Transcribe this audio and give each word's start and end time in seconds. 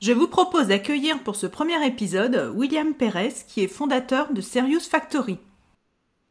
Je 0.00 0.12
vous 0.12 0.28
propose 0.28 0.68
d'accueillir 0.68 1.22
pour 1.22 1.36
ce 1.36 1.46
premier 1.46 1.86
épisode 1.86 2.54
William 2.56 2.94
Perez, 2.94 3.34
qui 3.46 3.62
est 3.62 3.68
fondateur 3.68 4.32
de 4.32 4.40
Serious 4.40 4.80
Factory. 4.80 5.36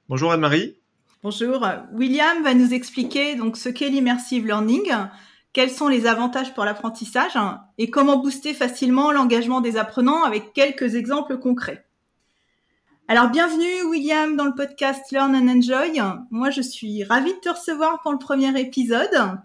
Bonjour 0.08 0.32
Anne-Marie. 0.32 0.78
Bonjour. 1.22 1.64
William 1.94 2.42
va 2.42 2.56
nous 2.56 2.74
expliquer 2.74 3.36
donc 3.36 3.58
ce 3.58 3.70
qu'est 3.70 3.90
l'immersive 3.90 4.48
learning, 4.48 4.92
quels 5.54 5.70
sont 5.70 5.88
les 5.88 6.08
avantages 6.08 6.56
pour 6.56 6.66
l'apprentissage 6.66 7.38
et 7.78 7.92
comment 7.92 8.18
booster 8.18 8.56
facilement 8.56 9.12
l'engagement 9.12 9.62
des 9.62 9.78
apprenants 9.78 10.24
avec 10.24 10.54
quelques 10.54 10.96
exemples 10.96 11.38
concrets. 11.38 11.86
Alors 13.08 13.30
bienvenue 13.30 13.84
William 13.88 14.36
dans 14.36 14.46
le 14.46 14.56
podcast 14.56 15.12
Learn 15.12 15.36
and 15.36 15.48
Enjoy. 15.48 16.02
Moi 16.32 16.50
je 16.50 16.62
suis 16.62 17.04
ravie 17.04 17.36
de 17.36 17.40
te 17.40 17.50
recevoir 17.50 18.02
pour 18.02 18.14
le 18.14 18.18
premier 18.18 18.60
épisode. 18.60 19.40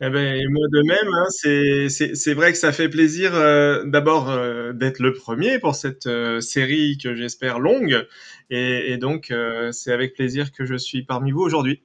Eh 0.00 0.10
ben, 0.10 0.40
moi 0.50 0.66
de 0.70 0.82
même, 0.86 1.12
hein, 1.12 2.14
c'est 2.14 2.34
vrai 2.34 2.52
que 2.52 2.58
ça 2.58 2.70
fait 2.70 2.88
plaisir 2.88 3.34
euh, 3.34 3.82
d'abord 3.84 4.30
euh, 4.30 4.72
d'être 4.72 5.00
le 5.00 5.12
premier 5.12 5.58
pour 5.58 5.74
cette 5.74 6.06
euh, 6.06 6.40
série 6.40 6.98
que 7.02 7.16
j'espère 7.16 7.58
longue. 7.58 8.06
Et, 8.48 8.92
et 8.92 8.96
donc, 8.96 9.32
c'est 9.72 9.92
avec 9.92 10.14
plaisir 10.14 10.52
que 10.52 10.64
je 10.64 10.76
suis 10.76 11.02
parmi 11.02 11.32
vous 11.32 11.40
aujourd'hui. 11.40 11.82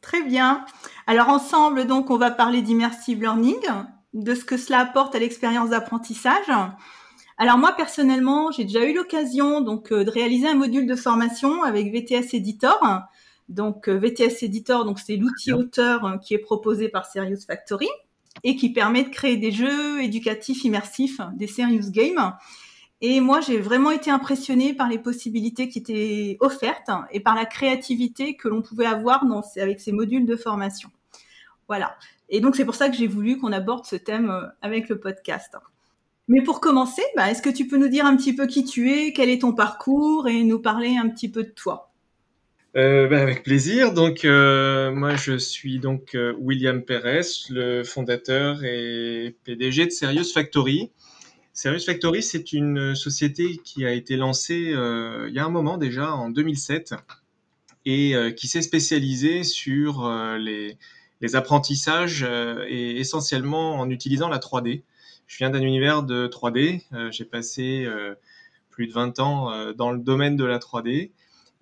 Très 0.00 0.22
bien. 0.22 0.64
Alors 1.06 1.28
ensemble, 1.28 1.86
donc, 1.86 2.10
on 2.10 2.16
va 2.16 2.30
parler 2.30 2.62
d'immersive 2.62 3.20
learning, 3.20 3.60
de 4.14 4.34
ce 4.34 4.44
que 4.44 4.56
cela 4.56 4.78
apporte 4.78 5.14
à 5.14 5.18
l'expérience 5.18 5.70
d'apprentissage. 5.70 6.50
Alors 7.38 7.58
moi 7.58 7.72
personnellement, 7.76 8.50
j'ai 8.50 8.64
déjà 8.64 8.84
eu 8.84 8.94
l'occasion 8.94 9.60
donc 9.60 9.92
de 9.92 10.10
réaliser 10.10 10.48
un 10.48 10.54
module 10.54 10.86
de 10.86 10.96
formation 10.96 11.62
avec 11.62 11.92
VTS 11.92 12.34
Editor 12.34 12.80
donc 13.48 13.88
euh, 13.88 13.98
VTS 13.98 14.42
Editor, 14.42 14.84
donc 14.84 14.98
c'est 14.98 15.16
l'outil 15.16 15.52
auteur 15.52 16.04
euh, 16.04 16.16
qui 16.18 16.34
est 16.34 16.38
proposé 16.38 16.88
par 16.88 17.06
Serious 17.06 17.40
Factory 17.46 17.88
et 18.44 18.56
qui 18.56 18.72
permet 18.72 19.04
de 19.04 19.10
créer 19.10 19.36
des 19.36 19.52
jeux 19.52 20.02
éducatifs 20.02 20.64
immersifs, 20.64 21.20
des 21.34 21.46
serious 21.46 21.90
games. 21.90 22.34
Et 23.00 23.20
moi, 23.20 23.40
j'ai 23.40 23.58
vraiment 23.58 23.90
été 23.90 24.10
impressionnée 24.10 24.74
par 24.74 24.88
les 24.88 24.98
possibilités 24.98 25.68
qui 25.68 25.80
étaient 25.80 26.36
offertes 26.40 26.90
et 27.10 27.20
par 27.20 27.34
la 27.34 27.44
créativité 27.44 28.36
que 28.36 28.48
l'on 28.48 28.62
pouvait 28.62 28.86
avoir 28.86 29.26
dans, 29.26 29.42
avec 29.56 29.80
ces 29.80 29.92
modules 29.92 30.24
de 30.24 30.36
formation. 30.36 30.88
Voilà. 31.68 31.96
Et 32.28 32.40
donc, 32.40 32.56
c'est 32.56 32.64
pour 32.64 32.76
ça 32.76 32.88
que 32.88 32.96
j'ai 32.96 33.08
voulu 33.08 33.38
qu'on 33.38 33.52
aborde 33.52 33.84
ce 33.86 33.96
thème 33.96 34.30
euh, 34.30 34.46
avec 34.62 34.88
le 34.88 35.00
podcast. 35.00 35.56
Mais 36.28 36.42
pour 36.42 36.60
commencer, 36.60 37.02
bah, 37.16 37.30
est-ce 37.30 37.42
que 37.42 37.50
tu 37.50 37.66
peux 37.66 37.76
nous 37.76 37.88
dire 37.88 38.06
un 38.06 38.16
petit 38.16 38.34
peu 38.34 38.46
qui 38.46 38.64
tu 38.64 38.92
es, 38.92 39.12
quel 39.12 39.28
est 39.28 39.40
ton 39.40 39.52
parcours 39.52 40.28
et 40.28 40.44
nous 40.44 40.60
parler 40.60 40.96
un 40.96 41.08
petit 41.08 41.28
peu 41.28 41.42
de 41.42 41.50
toi? 41.50 41.91
Euh, 42.76 43.06
ben 43.06 43.20
avec 43.20 43.42
plaisir. 43.42 43.92
Donc, 43.92 44.24
euh, 44.24 44.90
moi, 44.92 45.14
je 45.16 45.36
suis 45.36 45.78
donc 45.78 46.14
euh, 46.14 46.34
William 46.38 46.82
Perez, 46.82 47.20
le 47.50 47.84
fondateur 47.84 48.64
et 48.64 49.36
PDG 49.44 49.86
de 49.86 49.90
Serious 49.90 50.32
Factory. 50.32 50.90
Serious 51.52 51.84
Factory, 51.84 52.22
c'est 52.22 52.52
une 52.52 52.94
société 52.94 53.58
qui 53.62 53.84
a 53.84 53.92
été 53.92 54.16
lancée 54.16 54.72
euh, 54.72 55.26
il 55.28 55.34
y 55.34 55.38
a 55.38 55.44
un 55.44 55.50
moment 55.50 55.76
déjà, 55.76 56.14
en 56.14 56.30
2007, 56.30 56.94
et 57.84 58.14
qui 58.36 58.46
s'est 58.46 58.62
spécialisée 58.62 59.42
sur 59.42 60.08
les, 60.38 60.78
les, 61.20 61.36
apprentissages 61.36 62.24
et 62.68 63.00
essentiellement 63.00 63.80
en 63.80 63.90
utilisant 63.90 64.28
la 64.28 64.38
3D. 64.38 64.82
Je 65.26 65.38
viens 65.38 65.50
d'un 65.50 65.60
univers 65.60 66.04
de 66.04 66.28
3D. 66.28 66.82
J'ai 67.10 67.24
passé 67.24 67.88
plus 68.70 68.86
de 68.86 68.92
20 68.92 69.18
ans 69.18 69.72
dans 69.72 69.90
le 69.90 69.98
domaine 69.98 70.36
de 70.36 70.44
la 70.44 70.58
3D 70.58 71.10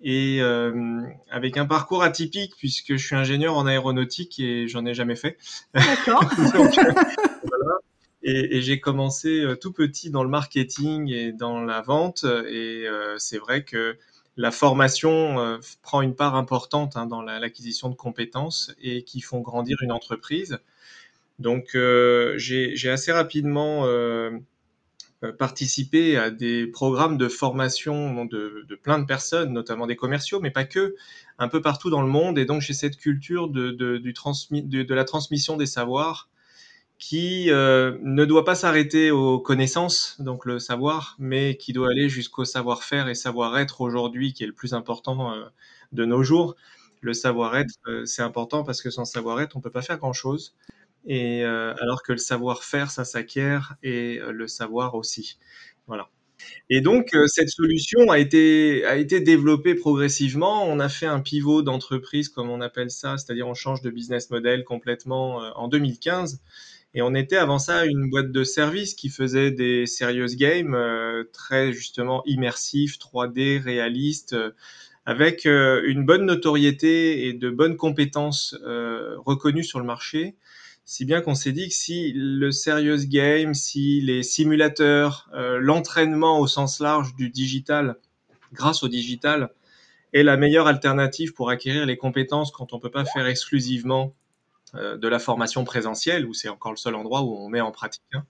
et 0.03 0.41
euh, 0.41 1.01
avec 1.29 1.57
un 1.57 1.65
parcours 1.65 2.03
atypique 2.03 2.55
puisque 2.57 2.95
je 2.95 3.05
suis 3.05 3.15
ingénieur 3.15 3.55
en 3.55 3.65
aéronautique 3.65 4.39
et 4.39 4.67
j'en 4.67 4.85
ai 4.85 4.93
jamais 4.93 5.15
fait. 5.15 5.37
D'accord. 5.73 6.23
voilà. 6.37 7.77
Et, 8.23 8.57
et 8.57 8.61
j'ai 8.61 8.79
commencé 8.79 9.41
euh, 9.41 9.55
tout 9.55 9.71
petit 9.71 10.09
dans 10.09 10.23
le 10.23 10.29
marketing 10.29 11.11
et 11.11 11.31
dans 11.31 11.61
la 11.61 11.81
vente 11.81 12.23
et 12.23 12.87
euh, 12.87 13.15
c'est 13.17 13.37
vrai 13.37 13.63
que 13.63 13.97
la 14.37 14.51
formation 14.51 15.39
euh, 15.39 15.57
prend 15.81 16.01
une 16.01 16.15
part 16.15 16.35
importante 16.35 16.95
hein, 16.95 17.05
dans 17.05 17.21
l'acquisition 17.21 17.89
de 17.89 17.95
compétences 17.95 18.73
et 18.81 19.03
qui 19.03 19.21
font 19.21 19.41
grandir 19.41 19.77
une 19.81 19.91
entreprise. 19.91 20.59
Donc 21.39 21.75
euh, 21.75 22.37
j'ai 22.37 22.89
assez 22.89 23.11
rapidement 23.11 23.85
euh, 23.85 24.31
participer 25.37 26.17
à 26.17 26.31
des 26.31 26.65
programmes 26.65 27.17
de 27.17 27.27
formation 27.27 28.25
de, 28.25 28.65
plein 28.81 28.99
de 28.99 29.05
personnes, 29.05 29.53
notamment 29.53 29.85
des 29.85 29.95
commerciaux, 29.95 30.39
mais 30.39 30.51
pas 30.51 30.63
que, 30.63 30.95
un 31.37 31.47
peu 31.47 31.61
partout 31.61 31.89
dans 31.89 32.01
le 32.01 32.07
monde. 32.07 32.39
Et 32.39 32.45
donc 32.45 32.61
j'ai 32.61 32.73
cette 32.73 32.97
culture 32.97 33.47
de, 33.47 33.71
du 33.71 34.13
de, 34.13 34.93
la 34.93 35.03
transmission 35.03 35.57
des 35.57 35.67
savoirs 35.67 36.29
qui 37.01 37.49
euh, 37.49 37.97
ne 38.03 38.25
doit 38.25 38.45
pas 38.45 38.53
s'arrêter 38.53 39.09
aux 39.09 39.39
connaissances, 39.39 40.17
donc 40.19 40.45
le 40.45 40.59
savoir, 40.59 41.15
mais 41.17 41.57
qui 41.57 41.73
doit 41.73 41.89
aller 41.89 42.09
jusqu'au 42.09 42.45
savoir-faire 42.45 43.07
et 43.07 43.15
savoir-être 43.15 43.81
aujourd'hui, 43.81 44.33
qui 44.33 44.43
est 44.43 44.47
le 44.47 44.53
plus 44.53 44.75
important 44.75 45.33
euh, 45.33 45.45
de 45.93 46.05
nos 46.05 46.21
jours. 46.21 46.55
Le 47.01 47.13
savoir-être, 47.13 47.73
euh, 47.87 48.05
c'est 48.05 48.21
important 48.21 48.63
parce 48.63 48.83
que 48.83 48.91
sans 48.91 49.05
savoir-être, 49.05 49.57
on 49.57 49.61
peut 49.61 49.71
pas 49.71 49.81
faire 49.81 49.97
grand-chose 49.97 50.53
euh, 51.09 51.73
alors 51.79 52.03
que 52.03 52.11
le 52.11 52.17
savoir-faire, 52.17 52.91
ça 52.91 53.05
s'acquiert 53.05 53.75
et 53.83 54.19
euh, 54.19 54.31
le 54.31 54.47
savoir 54.47 54.95
aussi. 54.95 55.37
Voilà. 55.87 56.09
Et 56.69 56.81
donc 56.81 57.13
euh, 57.13 57.27
cette 57.27 57.49
solution 57.49 58.09
a 58.09 58.17
été 58.19 59.19
développée 59.19 59.75
progressivement. 59.75 60.65
On 60.67 60.79
a 60.79 60.89
fait 60.89 61.05
un 61.05 61.19
pivot 61.19 61.61
d'entreprise 61.61 62.29
comme 62.29 62.49
on 62.49 62.61
appelle 62.61 62.91
ça, 62.91 63.17
c'est-à-dire 63.17 63.47
on 63.47 63.53
change 63.53 63.81
de 63.81 63.89
business 63.89 64.29
model 64.29 64.63
complètement 64.63 65.37
en 65.55 65.67
2015. 65.67 66.41
Et 66.93 67.01
on 67.01 67.15
était 67.15 67.37
avant 67.37 67.59
ça 67.59 67.85
une 67.85 68.09
boîte 68.09 68.31
de 68.31 68.43
services 68.43 68.95
qui 68.95 69.09
faisait 69.09 69.51
des 69.51 69.85
serious 69.85 70.35
games 70.35 70.75
très 71.31 71.71
justement 71.71 72.21
immersifs, 72.25 72.97
3D, 72.97 73.61
réalistes, 73.61 74.35
avec 75.05 75.45
une 75.45 76.05
bonne 76.05 76.25
notoriété 76.25 77.27
et 77.27 77.33
de 77.33 77.49
bonnes 77.49 77.77
compétences 77.77 78.57
reconnues 79.25 79.63
sur 79.63 79.79
le 79.79 79.85
marché 79.85 80.35
si 80.85 81.05
bien 81.05 81.21
qu'on 81.21 81.35
s'est 81.35 81.51
dit 81.51 81.69
que 81.69 81.73
si 81.73 82.11
le 82.15 82.51
serious 82.51 83.05
game, 83.07 83.53
si 83.53 84.01
les 84.01 84.23
simulateurs, 84.23 85.29
euh, 85.33 85.59
l'entraînement 85.59 86.39
au 86.39 86.47
sens 86.47 86.79
large 86.79 87.15
du 87.15 87.29
digital, 87.29 87.97
grâce 88.53 88.83
au 88.83 88.87
digital, 88.87 89.51
est 90.13 90.23
la 90.23 90.37
meilleure 90.37 90.67
alternative 90.67 91.33
pour 91.33 91.49
acquérir 91.49 91.85
les 91.85 91.97
compétences 91.97 92.51
quand 92.51 92.73
on 92.73 92.79
peut 92.79 92.91
pas 92.91 93.05
faire 93.05 93.27
exclusivement 93.27 94.13
euh, 94.75 94.97
de 94.97 95.07
la 95.07 95.19
formation 95.19 95.63
présentielle, 95.63 96.25
où 96.25 96.33
c'est 96.33 96.49
encore 96.49 96.71
le 96.71 96.77
seul 96.77 96.95
endroit 96.95 97.21
où 97.21 97.35
on 97.37 97.47
met 97.47 97.61
en 97.61 97.71
pratique, 97.71 98.03
hein, 98.13 98.25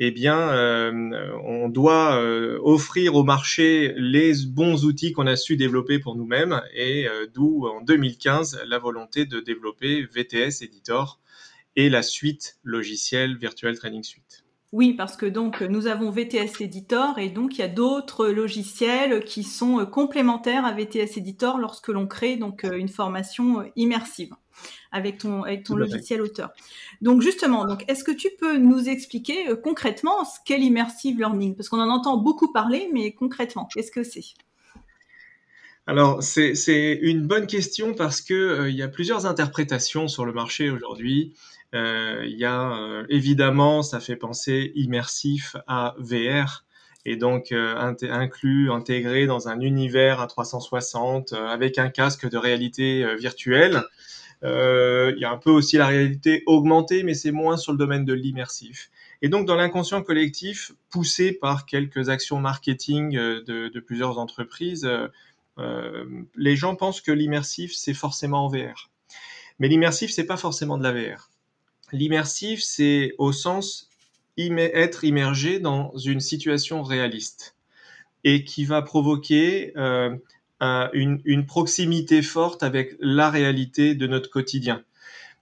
eh 0.00 0.10
bien, 0.10 0.36
euh, 0.50 1.38
on 1.44 1.68
doit 1.68 2.18
offrir 2.64 3.14
au 3.14 3.22
marché 3.22 3.94
les 3.96 4.32
bons 4.44 4.84
outils 4.84 5.12
qu'on 5.12 5.28
a 5.28 5.36
su 5.36 5.56
développer 5.56 6.00
pour 6.00 6.16
nous-mêmes, 6.16 6.60
et 6.74 7.06
d'où 7.32 7.68
en 7.68 7.80
2015 7.80 8.62
la 8.66 8.78
volonté 8.80 9.24
de 9.24 9.38
développer 9.38 10.02
VTS 10.02 10.62
Editor, 10.62 11.20
et 11.76 11.88
la 11.88 12.02
suite 12.02 12.58
logicielle 12.62 13.36
Virtual 13.36 13.76
Training 13.76 14.02
Suite. 14.02 14.44
Oui, 14.74 14.92
parce 14.92 15.16
que 15.16 15.26
donc 15.26 15.62
nous 15.62 15.86
avons 15.86 16.10
VTS 16.10 16.60
Editor 16.60 17.20
et 17.20 17.28
donc 17.28 17.54
il 17.54 17.60
y 17.60 17.62
a 17.62 17.68
d'autres 17.68 18.26
logiciels 18.26 19.22
qui 19.22 19.44
sont 19.44 19.78
euh, 19.78 19.84
complémentaires 19.84 20.64
à 20.64 20.72
VTS 20.72 21.16
Editor 21.16 21.58
lorsque 21.58 21.86
l'on 21.86 22.08
crée 22.08 22.36
donc 22.36 22.64
euh, 22.64 22.76
une 22.76 22.88
formation 22.88 23.60
euh, 23.60 23.66
immersive 23.76 24.34
avec 24.90 25.18
ton 25.18 25.44
avec 25.44 25.62
ton 25.62 25.76
logiciel 25.76 26.20
auteur. 26.22 26.50
Donc 27.02 27.22
justement, 27.22 27.66
donc 27.66 27.84
est-ce 27.86 28.02
que 28.02 28.10
tu 28.10 28.30
peux 28.36 28.56
nous 28.56 28.88
expliquer 28.88 29.46
concrètement 29.62 30.24
ce 30.24 30.38
qu'est 30.44 30.58
l'immersive 30.58 31.18
learning? 31.18 31.54
Parce 31.54 31.68
qu'on 31.68 31.80
en 31.80 31.88
entend 31.88 32.16
beaucoup 32.16 32.52
parler 32.52 32.88
mais 32.92 33.12
concrètement, 33.12 33.68
qu'est-ce 33.72 33.92
que 33.92 34.02
c'est? 34.02 34.24
Alors, 35.86 36.22
c'est 36.22 36.98
une 37.02 37.26
bonne 37.26 37.46
question 37.46 37.94
parce 37.94 38.20
que 38.22 38.68
il 38.68 38.74
y 38.74 38.82
a 38.82 38.88
plusieurs 38.88 39.26
interprétations 39.26 40.08
sur 40.08 40.24
le 40.24 40.32
marché 40.32 40.70
aujourd'hui. 40.70 41.34
Euh, 41.74 42.22
il 42.24 42.38
y 42.38 42.44
a 42.44 42.76
euh, 42.76 43.04
évidemment, 43.08 43.82
ça 43.82 44.00
fait 44.00 44.16
penser 44.16 44.72
immersif 44.76 45.56
à 45.66 45.94
VR 45.98 46.64
et 47.04 47.16
donc 47.16 47.52
euh, 47.52 47.74
inclus, 48.02 48.70
intégré 48.70 49.26
dans 49.26 49.48
un 49.48 49.60
univers 49.60 50.20
à 50.20 50.26
360 50.26 51.32
avec 51.32 51.78
un 51.78 51.90
casque 51.90 52.28
de 52.28 52.38
réalité 52.38 53.04
virtuelle. 53.16 53.82
Il 54.42 55.16
y 55.18 55.24
a 55.24 55.30
un 55.30 55.38
peu 55.38 55.50
aussi 55.50 55.78
la 55.78 55.86
réalité 55.86 56.42
augmentée, 56.46 57.02
mais 57.02 57.14
c'est 57.14 57.32
moins 57.32 57.56
sur 57.56 57.72
le 57.72 57.78
domaine 57.78 58.04
de 58.04 58.12
l'immersif. 58.12 58.90
Et 59.22 59.30
donc, 59.30 59.46
dans 59.46 59.54
l'inconscient 59.54 60.02
collectif, 60.02 60.72
poussé 60.90 61.32
par 61.32 61.64
quelques 61.64 62.10
actions 62.10 62.40
marketing 62.40 63.12
de, 63.12 63.80
plusieurs 63.80 64.18
entreprises, 64.18 64.86
les 66.36 66.56
gens 66.56 66.76
pensent 66.76 67.00
que 67.00 67.12
l'immersif, 67.12 67.72
c'est 67.74 67.94
forcément 67.94 68.44
en 68.44 68.48
VR. 68.48 68.90
Mais 69.58 69.68
l'immersif, 69.68 70.10
c'est 70.10 70.26
pas 70.26 70.36
forcément 70.36 70.76
de 70.76 70.82
la 70.82 70.92
VR. 70.92 71.30
L'immersif, 71.94 72.60
c'est 72.60 73.14
au 73.18 73.30
sens 73.30 73.88
être 74.36 75.04
immergé 75.04 75.60
dans 75.60 75.96
une 75.96 76.18
situation 76.18 76.82
réaliste 76.82 77.54
et 78.24 78.42
qui 78.42 78.64
va 78.64 78.82
provoquer 78.82 79.72
euh, 79.76 80.16
une, 80.92 81.46
proximité 81.46 82.20
forte 82.20 82.64
avec 82.64 82.96
la 82.98 83.30
réalité 83.30 83.94
de 83.94 84.08
notre 84.08 84.28
quotidien. 84.28 84.82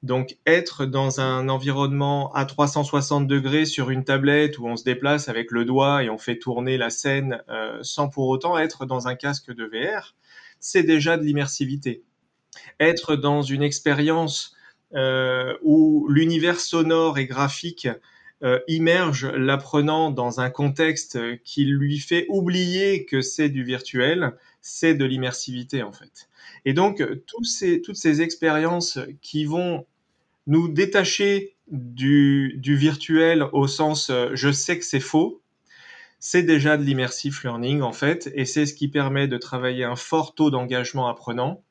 Donc 0.02 0.37
être 0.44 0.84
dans 0.84 1.20
un 1.20 1.49
environnement 1.49 2.31
à 2.34 2.44
360 2.44 3.26
degrés 3.26 3.64
sur 3.64 3.88
une 3.88 4.04
tablette 4.04 4.58
où 4.58 4.66
on 4.66 4.76
se 4.76 4.84
déplace 4.84 5.31
avec 5.31 5.52
le 5.52 5.64
doigt 5.64 6.04
et 6.04 6.10
on 6.10 6.19
fait 6.19 6.38
tourner 6.38 6.76
la 6.76 6.90
scène 6.90 7.43
euh, 7.49 7.78
sans 7.81 8.10
pour 8.10 8.28
autant 8.28 8.58
être 8.58 8.84
dans 8.84 9.08
un 9.08 9.14
casque 9.14 9.54
de 9.54 9.64
VR, 9.64 10.14
c'est 10.60 10.82
déjà 10.82 11.16
de 11.16 11.22
l'immersivité. 11.22 12.02
Être 12.78 13.16
dans 13.16 13.40
une 13.40 13.62
expérience 13.62 14.54
où 14.94 16.06
l'univers 16.08 16.60
sonore 16.60 17.18
et 17.18 17.26
graphique 17.26 17.88
euh, 18.42 18.58
immerge 18.66 19.26
l'apprenant 19.26 20.10
dans 20.10 20.40
un 20.40 20.50
contexte 20.50 21.16
qui 21.44 21.64
lui 21.64 22.00
fait 22.00 22.26
oublier 22.28 23.04
que 23.04 23.20
c'est 23.20 23.48
du 23.48 23.62
virtuel, 23.62 24.32
c'est 24.60 24.94
de 24.94 25.04
l'immersivité 25.04 25.84
en 25.84 25.92
fait. 25.92 26.28
Et 26.64 26.72
donc 26.72 27.04
toutes 27.26 27.46
ces 27.46 28.22
expériences 28.22 28.98
qui 29.20 29.44
vont 29.44 29.86
nous 30.48 30.66
détacher 30.66 31.54
du, 31.70 32.54
du 32.58 32.74
virtuel 32.74 33.44
au 33.52 33.68
sens 33.68 34.10
euh, 34.10 34.30
je 34.34 34.50
sais 34.50 34.76
que 34.76 34.84
c'est 34.84 34.98
faux, 34.98 35.40
c'est 36.18 36.42
déjà 36.42 36.76
de 36.76 36.82
l'immersive 36.82 37.38
learning 37.44 37.80
en 37.80 37.92
fait, 37.92 38.30
et 38.34 38.44
c'est 38.44 38.66
ce 38.66 38.74
qui 38.74 38.88
permet 38.88 39.28
de 39.28 39.38
travailler 39.38 39.84
un 39.84 39.96
fort 39.96 40.34
taux 40.34 40.50
d'engagement 40.50 41.08
apprenant 41.08 41.62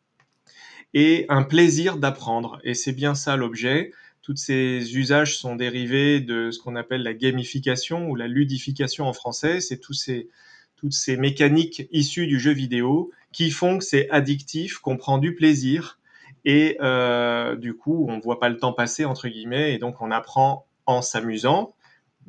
et 0.93 1.25
un 1.29 1.43
plaisir 1.43 1.97
d'apprendre. 1.97 2.59
Et 2.63 2.73
c'est 2.73 2.93
bien 2.93 3.15
ça 3.15 3.35
l'objet. 3.35 3.91
Tous 4.21 4.35
ces 4.35 4.97
usages 4.97 5.37
sont 5.37 5.55
dérivés 5.55 6.19
de 6.19 6.51
ce 6.51 6.59
qu'on 6.59 6.75
appelle 6.75 7.03
la 7.03 7.13
gamification 7.13 8.07
ou 8.09 8.15
la 8.15 8.27
ludification 8.27 9.07
en 9.07 9.13
français. 9.13 9.61
C'est 9.61 9.79
tous 9.79 9.93
ces, 9.93 10.29
toutes 10.75 10.93
ces 10.93 11.17
mécaniques 11.17 11.87
issues 11.91 12.27
du 12.27 12.39
jeu 12.39 12.51
vidéo 12.51 13.11
qui 13.31 13.51
font 13.51 13.77
que 13.77 13.83
c'est 13.83 14.09
addictif, 14.09 14.79
qu'on 14.79 14.97
prend 14.97 15.17
du 15.17 15.35
plaisir 15.35 15.99
et 16.43 16.77
euh, 16.81 17.55
du 17.55 17.75
coup 17.75 18.07
on 18.09 18.19
voit 18.19 18.39
pas 18.39 18.49
le 18.49 18.57
temps 18.57 18.73
passer 18.73 19.05
entre 19.05 19.27
guillemets 19.27 19.73
et 19.73 19.77
donc 19.77 20.01
on 20.01 20.09
apprend 20.11 20.65
en 20.85 21.01
s'amusant, 21.01 21.75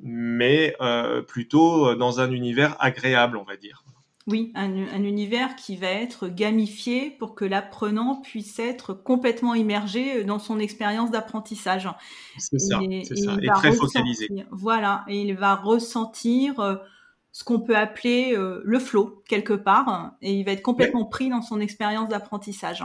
mais 0.03 0.77
euh, 0.81 1.23
plutôt 1.23 1.95
dans 1.95 2.21
un 2.21 2.31
univers 2.31 2.77
agréable, 2.79 3.37
on 3.37 3.45
va 3.45 3.57
dire. 3.57 3.85
Oui, 4.29 4.53
un, 4.55 5.03
univers 5.03 5.57
qui 5.57 5.77
va 5.77 5.89
être 5.89 6.29
gamifié 6.29 7.11
pour 7.11 7.35
que 7.35 7.45
l'apprenant 7.45 8.21
puisse 8.21 8.61
être 8.61 8.95
complètement 8.95 9.55
immergé 9.55 10.23
dans 10.23 10.39
son 10.39 10.61
expérience 10.61 11.11
d'apprentissage. 11.11 11.89
C'est 12.39 12.61
ça, 12.61 12.79
c'est 13.05 13.17
ça, 13.17 13.37
et 13.43 13.49
très 13.49 13.73
focalisé. 13.73 14.29
Voilà, 14.53 15.05
et 15.09 15.23
il 15.23 15.35
va 15.35 15.57
ressentir 15.57 16.61
euh, 16.61 16.77
ce 17.33 17.43
qu'on 17.43 17.59
peut 17.59 17.77
appeler 17.77 18.35
euh, 18.37 18.61
le 18.65 18.79
flow 18.79 19.25
quelque 19.27 19.55
part, 19.55 20.13
et 20.23 20.33
il 20.33 20.45
va 20.45 20.53
être 20.53 20.63
complètement 20.63 21.05
pris 21.05 21.29
dans 21.29 21.43
son 21.43 21.59
expérience 21.59 22.09
d'apprentissage. 22.09 22.85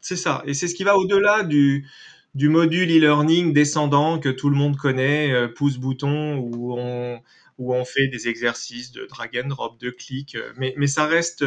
C'est 0.00 0.16
ça, 0.16 0.42
et 0.46 0.54
c'est 0.54 0.66
ce 0.66 0.74
qui 0.74 0.82
va 0.82 0.96
au-delà 0.96 1.44
du, 1.44 1.86
du 2.34 2.48
module 2.48 2.90
e-learning 2.90 3.52
descendant 3.52 4.18
que 4.18 4.30
tout 4.30 4.50
le 4.50 4.56
monde 4.56 4.76
connaît, 4.76 5.30
euh, 5.30 5.46
pouce-bouton, 5.46 6.38
où 6.38 6.74
on 6.76 7.20
où 7.58 7.74
on 7.74 7.84
fait 7.84 8.08
des 8.08 8.28
exercices 8.28 8.92
de 8.92 9.06
drag 9.06 9.40
and 9.42 9.48
drop, 9.48 9.78
de 9.78 9.90
clic, 9.90 10.34
euh, 10.34 10.52
mais, 10.56 10.86
ça 10.86 11.06
reste 11.06 11.44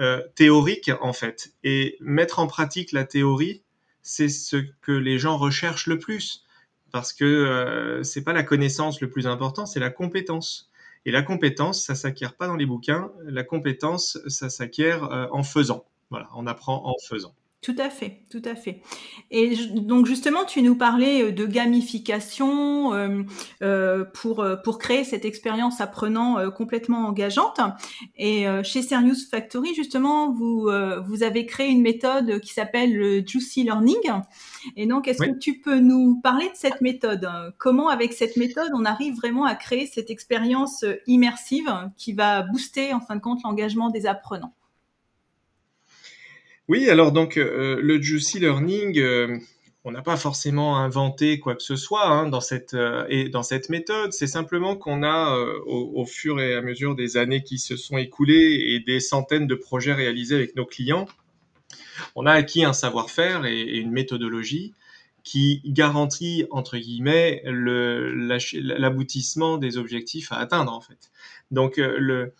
euh, 0.00 0.22
théorique 0.34 0.90
en 1.00 1.12
fait. 1.12 1.52
Et 1.62 1.96
mettre 2.00 2.38
en 2.38 2.46
pratique 2.46 2.92
la 2.92 3.04
théorie, 3.04 3.62
c'est 4.02 4.28
ce 4.28 4.56
que 4.82 4.92
les 4.92 5.18
gens 5.18 5.36
recherchent 5.36 5.86
le 5.86 5.98
plus, 5.98 6.44
parce 6.92 7.12
que 7.12 7.24
euh, 7.24 8.02
c'est 8.02 8.22
pas 8.22 8.32
la 8.32 8.42
connaissance 8.44 9.00
le 9.00 9.10
plus 9.10 9.26
important, 9.26 9.66
c'est 9.66 9.80
la 9.80 9.90
compétence. 9.90 10.70
Et 11.06 11.10
la 11.10 11.22
compétence, 11.22 11.84
ça 11.84 11.94
s'acquiert 11.94 12.34
pas 12.34 12.46
dans 12.46 12.56
les 12.56 12.64
bouquins. 12.64 13.12
La 13.24 13.44
compétence, 13.44 14.18
ça 14.26 14.48
s'acquiert 14.48 15.28
en 15.32 15.42
faisant. 15.42 15.84
Voilà, 16.08 16.30
on 16.34 16.46
apprend 16.46 16.80
en 16.86 16.94
faisant. 17.06 17.34
Tout 17.64 17.76
à 17.78 17.88
fait, 17.88 18.18
tout 18.30 18.42
à 18.44 18.54
fait. 18.54 18.82
Et 19.30 19.56
donc 19.72 20.04
justement, 20.04 20.44
tu 20.44 20.60
nous 20.60 20.74
parlais 20.74 21.22
euh, 21.22 21.32
de 21.32 21.46
gamification 21.46 22.92
euh, 22.92 23.22
euh, 23.62 24.04
pour 24.04 24.44
pour 24.62 24.78
créer 24.78 25.02
cette 25.02 25.24
expérience 25.24 25.80
apprenant 25.80 26.50
complètement 26.50 27.06
engageante. 27.06 27.60
Et 28.18 28.44
chez 28.64 28.82
Serious 28.82 29.30
Factory, 29.30 29.74
justement, 29.74 30.30
vous 30.30 30.68
vous 31.06 31.22
avez 31.22 31.46
créé 31.46 31.70
une 31.70 31.80
méthode 31.80 32.38
qui 32.40 32.52
s'appelle 32.52 32.94
le 32.94 33.26
Juicy 33.26 33.62
Learning. 33.62 34.12
Et 34.76 34.86
donc, 34.86 35.08
est-ce 35.08 35.22
que 35.22 35.38
tu 35.38 35.60
peux 35.60 35.78
nous 35.78 36.20
parler 36.22 36.46
de 36.46 36.56
cette 36.56 36.82
méthode? 36.82 37.26
Comment, 37.56 37.88
avec 37.88 38.12
cette 38.12 38.36
méthode, 38.36 38.70
on 38.74 38.84
arrive 38.84 39.16
vraiment 39.16 39.46
à 39.46 39.54
créer 39.54 39.86
cette 39.86 40.10
expérience 40.10 40.84
immersive 41.06 41.72
qui 41.96 42.12
va 42.12 42.42
booster, 42.42 42.92
en 42.92 43.00
fin 43.00 43.16
de 43.16 43.20
compte, 43.20 43.40
l'engagement 43.42 43.88
des 43.88 44.04
apprenants? 44.04 44.52
Oui, 46.68 46.88
alors 46.88 47.12
donc 47.12 47.36
euh, 47.36 47.78
le 47.82 48.00
Juicy 48.00 48.38
Learning, 48.38 48.98
euh, 48.98 49.36
on 49.84 49.90
n'a 49.90 50.00
pas 50.00 50.16
forcément 50.16 50.78
inventé 50.78 51.38
quoi 51.38 51.54
que 51.54 51.62
ce 51.62 51.76
soit 51.76 52.06
hein, 52.06 52.26
dans 52.26 52.40
cette 52.40 52.72
euh, 52.72 53.04
et 53.10 53.28
dans 53.28 53.42
cette 53.42 53.68
méthode. 53.68 54.14
C'est 54.14 54.26
simplement 54.26 54.74
qu'on 54.74 55.02
a 55.02 55.36
au, 55.66 56.06
fur 56.06 56.40
et 56.40 56.54
à 56.54 56.62
mesure 56.62 56.94
des 56.94 57.18
années 57.18 57.42
qui 57.42 57.58
se 57.58 57.76
sont 57.76 57.98
écoulées 57.98 58.64
et 58.68 58.80
des 58.80 59.00
centaines 59.00 59.46
de 59.46 59.54
projets 59.54 59.92
réalisés 59.92 60.36
avec 60.36 60.56
nos 60.56 60.64
clients, 60.64 61.06
on 62.16 62.24
a 62.24 62.32
acquis 62.32 62.64
un 62.64 62.72
savoir-faire 62.72 63.44
et, 63.44 63.60
une 63.60 63.92
méthodologie 63.92 64.72
qui 65.22 65.60
garantit 65.66 66.46
entre 66.50 66.78
guillemets 66.78 67.42
l'aboutissement 67.44 69.58
des 69.58 69.76
objectifs 69.76 70.32
à 70.32 70.36
atteindre 70.36 70.72
en 70.72 70.80
fait. 70.80 71.10
Donc 71.50 71.76
le 71.76 72.32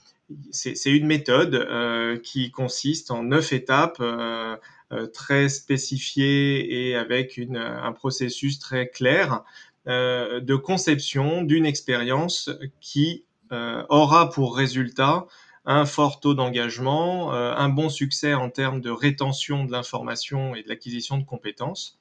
c'est 0.50 0.91
une 0.91 1.06
méthode 1.06 1.55
euh, 1.55 2.19
qui 2.19 2.50
consiste 2.50 3.11
en 3.11 3.23
neuf 3.23 3.53
étapes 3.53 3.99
euh, 4.00 4.56
euh, 4.93 5.06
très 5.06 5.49
spécifiées 5.49 6.88
et 6.88 6.97
avec 6.97 7.38
un 7.55 7.93
processus 7.93 8.59
très 8.59 8.88
clair 8.88 9.43
de 9.87 10.55
conception 10.55 11.43
d'une 11.43 11.67
expérience 11.67 12.49
qui 12.81 13.25
aura 13.51 14.31
pour 14.31 14.56
résultat 14.56 15.27
un 15.67 15.84
fort 15.84 16.20
taux 16.20 16.32
d'engagement, 16.32 17.32
un 17.32 17.69
bon 17.69 17.91
succès 17.91 18.32
en 18.32 18.49
termes 18.49 18.81
de 18.81 18.89
rétention 18.89 19.65
de 19.65 19.72
l'information 19.72 20.55
et 20.55 20.63
de 20.63 20.70
l'acquisition 20.70 21.19
de 21.19 21.25
compétences. 21.25 21.99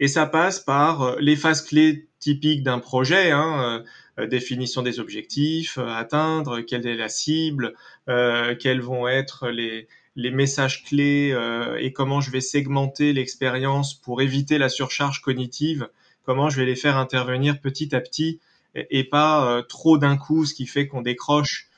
Et 0.00 0.08
ça 0.08 0.24
passe 0.24 0.60
par 0.60 1.16
les 1.20 1.36
phases 1.36 1.60
clés 1.60 2.08
typiques 2.20 2.62
d'un 2.62 2.78
projet, 2.78 3.32
hein, 3.32 3.84
définition 4.26 4.82
des 4.82 5.00
objectifs 5.00 5.78
à 5.78 5.96
atteindre, 5.96 6.60
quelle 6.60 6.86
est 6.86 6.96
la 6.96 7.08
cible, 7.08 7.74
euh, 8.08 8.54
quels 8.58 8.80
vont 8.80 9.06
être 9.08 9.48
les, 9.48 9.86
messages 10.16 10.84
clés 10.84 11.30
euh, 11.32 11.76
et 11.78 11.92
comment 11.92 12.20
je 12.20 12.30
vais 12.30 12.40
segmenter 12.40 13.12
l'expérience 13.12 13.94
pour 13.94 14.20
éviter 14.20 14.58
la 14.58 14.68
surcharge 14.68 15.20
cognitive, 15.20 15.88
comment 16.24 16.50
je 16.50 16.58
vais 16.58 16.66
les 16.66 16.76
faire 16.76 16.96
intervenir 16.96 17.60
petit 17.60 17.94
à 17.94 18.00
petit 18.00 18.40
et, 18.74 19.04
pas 19.04 19.62
trop 19.68 19.98
d'un 19.98 20.16
coup, 20.16 20.44
ce 20.44 20.54
qui 20.54 20.66
fait 20.66 20.86
qu'on 20.86 21.00
décroche. 21.00 21.68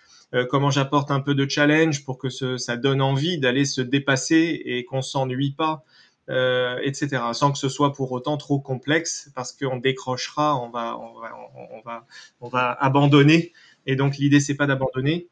comment 0.50 0.70
j'apporte 0.70 1.10
un 1.10 1.20
peu 1.20 1.34
de 1.34 1.48
challenge 1.48 2.04
pour 2.04 2.18
que 2.18 2.28
ça 2.28 2.76
donne 2.76 3.00
envie 3.00 3.38
d'aller 3.38 3.64
se 3.64 3.80
dépasser 3.80 4.60
et 4.64 4.84
qu'on 4.84 5.00
s'ennuie 5.00 5.52
pas. 5.52 5.84
Euh, 6.30 6.78
etc. 6.84 7.22
Sans 7.32 7.50
que 7.50 7.58
ce 7.58 7.68
soit 7.68 7.92
pour 7.92 8.12
autant 8.12 8.36
trop 8.36 8.60
complexe, 8.60 9.32
parce 9.34 9.52
qu'on 9.52 9.78
décrochera, 9.78 10.56
on 10.56 10.70
va, 10.70 10.96
on 10.96 11.18
va, 11.18 11.32
on 11.72 11.80
va, 11.80 12.06
on 12.40 12.48
va 12.48 12.70
abandonner. 12.70 13.52
Et 13.86 13.96
donc 13.96 14.16
l'idée 14.16 14.38
c'est 14.38 14.54
pas 14.54 14.66
d'abandonner. 14.66 15.26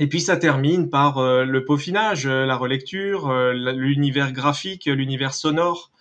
Et 0.00 0.08
puis 0.08 0.20
ça 0.20 0.36
termine 0.36 0.90
par 0.90 1.18
euh, 1.18 1.44
le 1.44 1.64
peaufinage, 1.64 2.26
euh, 2.26 2.46
la 2.46 2.56
relecture, 2.56 3.32
l'univers 3.52 4.32
graphique, 4.32 4.86
l'univers 4.86 5.34
sonore, 5.34 5.92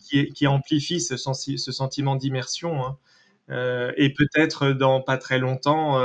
qui, 0.00 0.28
qui, 0.34 0.46
amplifie 0.46 1.00
ce, 1.00 1.16
ce 1.16 1.72
sentiment 1.72 2.16
d'immersion. 2.16 2.84
Hein. 2.84 2.98
et 3.96 4.12
peut-être 4.12 4.72
dans 4.72 5.00
pas 5.00 5.16
très 5.16 5.38
longtemps 5.38 5.98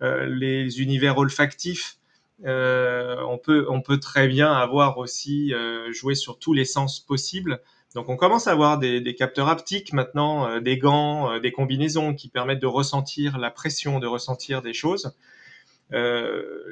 les 0.00 0.80
univers 0.80 1.18
olfactifs 1.18 1.98
on, 2.44 3.38
peut, 3.38 3.66
on 3.68 3.80
peut 3.80 3.98
très 3.98 4.28
bien 4.28 4.52
avoir 4.52 4.98
aussi 4.98 5.54
euh, 5.54 5.92
joué 5.92 6.14
sur 6.14 6.38
tous 6.38 6.52
les 6.52 6.64
sens 6.64 7.00
possibles. 7.00 7.60
Donc 7.94 8.08
on 8.08 8.16
commence 8.16 8.46
à 8.46 8.52
avoir 8.52 8.78
des, 8.78 9.14
capteurs 9.14 9.48
haptiques 9.48 9.92
maintenant, 9.92 10.48
euh, 10.48 10.60
des 10.60 10.78
gants, 10.78 11.38
des 11.38 11.52
combinaisons 11.52 12.14
qui 12.14 12.28
permettent 12.28 12.62
de 12.62 12.66
ressentir 12.66 13.38
la 13.38 13.50
pression, 13.50 13.98
de 13.98 14.06
ressentir 14.06 14.62
des 14.62 14.72
choses. 14.72 15.14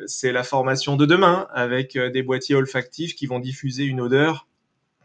c'est 0.07 0.33
la 0.33 0.43
formation 0.43 0.97
de 0.97 1.05
demain 1.05 1.47
avec 1.53 1.99
des 1.99 2.23
boîtiers 2.23 2.55
olfactifs 2.55 3.15
qui 3.15 3.27
vont 3.27 3.39
diffuser 3.39 3.85
une 3.85 4.01
odeur 4.01 4.47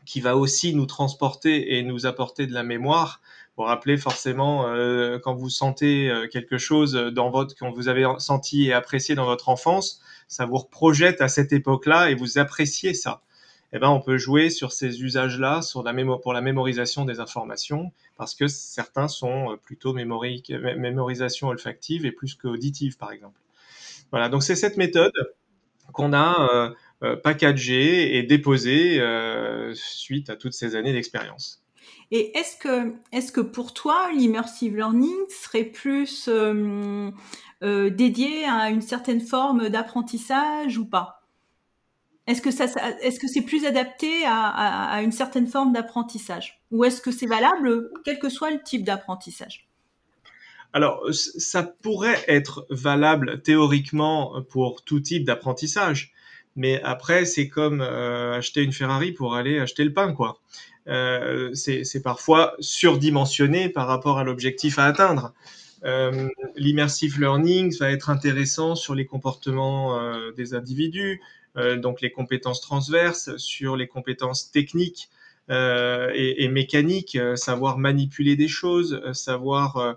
qui 0.06 0.22
va 0.22 0.38
aussi 0.38 0.74
nous 0.74 0.86
transporter 0.86 1.78
et 1.78 1.84
nous 1.84 2.06
apporter 2.06 2.48
de 2.48 2.54
la 2.54 2.64
mémoire. 2.64 3.22
Vous 3.58 3.64
rappelez 3.64 3.98
forcément 3.98 4.68
euh, 4.68 5.18
quand 5.20 5.34
vous 5.34 5.50
sentez 5.50 6.10
euh, 6.10 6.28
quelque 6.28 6.58
chose 6.58 6.94
dans 6.94 7.30
votre, 7.30 7.56
quand 7.56 7.72
vous 7.72 7.88
avez 7.88 8.06
senti 8.20 8.68
et 8.68 8.74
apprécié 8.74 9.16
dans 9.16 9.26
votre 9.26 9.50
enfance, 9.50 10.02
ça 10.28 10.46
vous 10.46 10.60
projette 10.60 11.22
à 11.22 11.28
cette 11.28 11.54
époque-là 11.54 12.10
et 12.10 12.16
vous 12.16 12.38
appréciez 12.38 12.94
ça. 12.94 13.22
Eh 13.74 13.80
ben, 13.80 13.90
on 13.90 14.00
peut 14.00 14.18
jouer 14.18 14.50
sur 14.50 14.72
ces 14.72 15.04
usages-là 15.04 15.62
sur 15.62 15.84
la 15.84 15.94
pour 16.18 16.34
la 16.34 16.42
mémorisation 16.42 17.04
des 17.04 17.20
informations, 17.20 17.92
parce 18.16 18.34
que 18.34 18.48
certains 18.48 19.08
sont 19.08 19.58
plutôt 19.64 19.94
mémorisation 19.94 21.50
olfactive 21.50 22.06
et 22.06 22.12
plus 22.12 22.36
qu'auditive, 22.36 22.98
par 22.98 23.12
exemple. 23.12 23.40
Voilà, 24.12 24.30
donc 24.30 24.44
c'est 24.44 24.56
cette 24.56 24.78
méthode 24.78 25.12
qu'on 25.94 26.14
a 26.14 26.50
euh, 26.54 26.70
euh, 27.04 27.16
packagée 27.16 28.18
et 28.18 28.24
déposée 28.24 29.00
euh, 29.00 29.74
suite 29.74 30.30
à 30.30 30.36
toutes 30.36 30.54
ces 30.54 30.76
années 30.76 30.94
d'expérience. 30.94 31.64
Et 32.12 32.38
est-ce 32.38 32.58
que, 32.58 32.94
est 33.12 33.32
que 33.32 33.42
pour 33.42 33.74
toi, 33.74 34.10
l'immersive 34.14 34.76
learning 34.76 35.16
serait 35.30 35.64
plus 35.64 36.30
dédié 37.62 38.46
à 38.46 38.70
une 38.70 38.82
certaine 38.82 39.22
forme 39.22 39.70
d'apprentissage 39.70 40.78
ou 40.78 40.86
pas? 40.86 41.24
Est-ce 42.28 42.42
que, 42.42 42.52
ça, 42.52 42.66
est-ce 43.02 43.20
que 43.20 43.28
c'est 43.28 43.44
plus 43.44 43.66
adapté 43.66 44.26
à, 44.26 44.50
à 44.92 45.02
une 45.02 45.12
certaine 45.12 45.48
forme 45.48 45.74
d'apprentissage? 45.74 46.62
Ou 46.72 46.84
est-ce 46.84 47.02
que 47.02 47.12
c'est 47.12 47.28
valable 47.28 47.92
quel 48.04 48.20
que 48.20 48.30
soit 48.30 48.52
le 48.52 48.62
type 48.64 48.84
d'apprentissage? 48.84 49.68
Alors, 50.76 51.08
ça 51.14 51.64
pourrait 51.64 52.22
être 52.28 52.68
valable 52.70 53.42
théoriquement 53.42 54.42
pour 54.50 54.84
tout 54.84 55.00
type 55.00 55.24
d'apprentissage, 55.24 56.14
mais 56.58 56.82
après, 56.82 57.24
c'est 57.24 57.48
comme 57.48 57.80
euh, 57.80 58.38
acheter 58.38 58.62
une 58.62 58.74
Ferrari 58.74 59.14
pour 59.14 59.36
aller 59.36 59.58
acheter 59.60 59.86
le 59.86 59.94
pain, 59.94 60.12
quoi. 60.12 60.42
Euh, 60.88 61.54
c'est 61.54 62.02
parfois 62.04 62.56
surdimensionné 62.60 63.70
par 63.70 63.88
rapport 63.88 64.20
à 64.20 64.26
l'objectif 64.26 64.78
à 64.78 64.84
atteindre. 64.84 65.34
Euh, 65.86 66.30
L'immersive 66.56 67.20
learning 67.20 67.78
va 67.78 67.92
être 67.92 68.10
intéressant 68.10 68.76
sur 68.76 68.96
les 68.96 69.06
comportements 69.06 70.00
euh, 70.00 70.32
des 70.32 70.54
individus, 70.54 71.22
euh, 71.58 71.78
donc 71.78 72.02
les 72.02 72.12
compétences 72.12 72.62
transverses, 72.62 73.36
sur 73.38 73.76
les 73.76 73.88
compétences 73.88 74.52
techniques 74.52 75.10
et, 75.48 76.48
mécaniques, 76.48 77.20
savoir 77.36 77.78
manipuler 77.78 78.36
des 78.36 78.48
choses, 78.48 79.00
savoir 79.14 79.96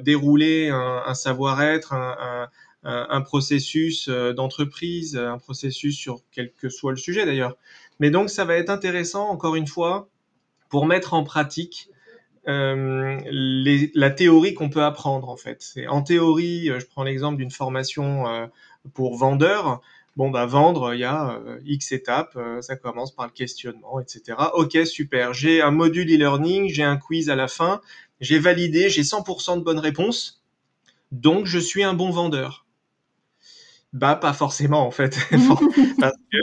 dérouler 0.00 0.70
un, 0.70 1.12
savoir-être, 1.12 1.92
un, 2.84 3.20
processus 3.20 4.08
d'entreprise, 4.08 5.14
un 5.18 5.36
processus 5.36 5.94
sur 5.94 6.22
quel 6.32 6.54
que 6.54 6.70
soit 6.70 6.92
le 6.92 6.96
sujet 6.96 7.26
d'ailleurs. 7.26 7.58
Mais 8.00 8.08
donc 8.10 8.30
ça 8.30 8.46
va 8.46 8.54
être 8.54 8.70
intéressant, 8.70 9.28
encore 9.28 9.56
une 9.56 9.66
fois, 9.66 10.08
pour 10.70 10.86
mettre 10.86 11.12
en 11.12 11.22
pratique 11.22 11.90
euh, 12.48 13.20
la 13.94 14.10
théorie 14.10 14.54
qu'on 14.54 14.70
peut 14.70 14.84
apprendre 14.84 15.28
en 15.28 15.36
fait. 15.36 15.74
En 15.88 16.02
théorie, 16.02 16.66
je 16.66 16.86
prends 16.86 17.04
l'exemple 17.04 17.36
d'une 17.36 17.50
formation 17.50 18.48
pour 18.94 19.16
vendeur. 19.16 19.80
Bon, 20.16 20.30
bah 20.30 20.46
vendre, 20.46 20.94
il 20.94 21.00
y 21.00 21.04
a 21.04 21.40
X 21.64 21.92
étapes, 21.92 22.36
ça 22.60 22.74
commence 22.74 23.14
par 23.14 23.26
le 23.26 23.32
questionnement, 23.32 24.00
etc. 24.00 24.36
Ok, 24.54 24.76
super. 24.84 25.32
J'ai 25.32 25.62
un 25.62 25.70
module 25.70 26.12
e-learning, 26.12 26.68
j'ai 26.70 26.82
un 26.82 26.96
quiz 26.96 27.30
à 27.30 27.36
la 27.36 27.46
fin 27.46 27.80
j'ai 28.20 28.38
validé, 28.38 28.90
j'ai 28.90 29.02
100% 29.02 29.58
de 29.58 29.62
bonnes 29.62 29.78
réponses, 29.78 30.42
donc 31.12 31.46
je 31.46 31.58
suis 31.58 31.82
un 31.82 31.94
bon 31.94 32.10
vendeur. 32.10 32.66
Bah 33.94 34.16
pas 34.16 34.34
forcément 34.34 34.86
en 34.86 34.90
fait, 34.90 35.18
parce 36.00 36.16
que 36.30 36.36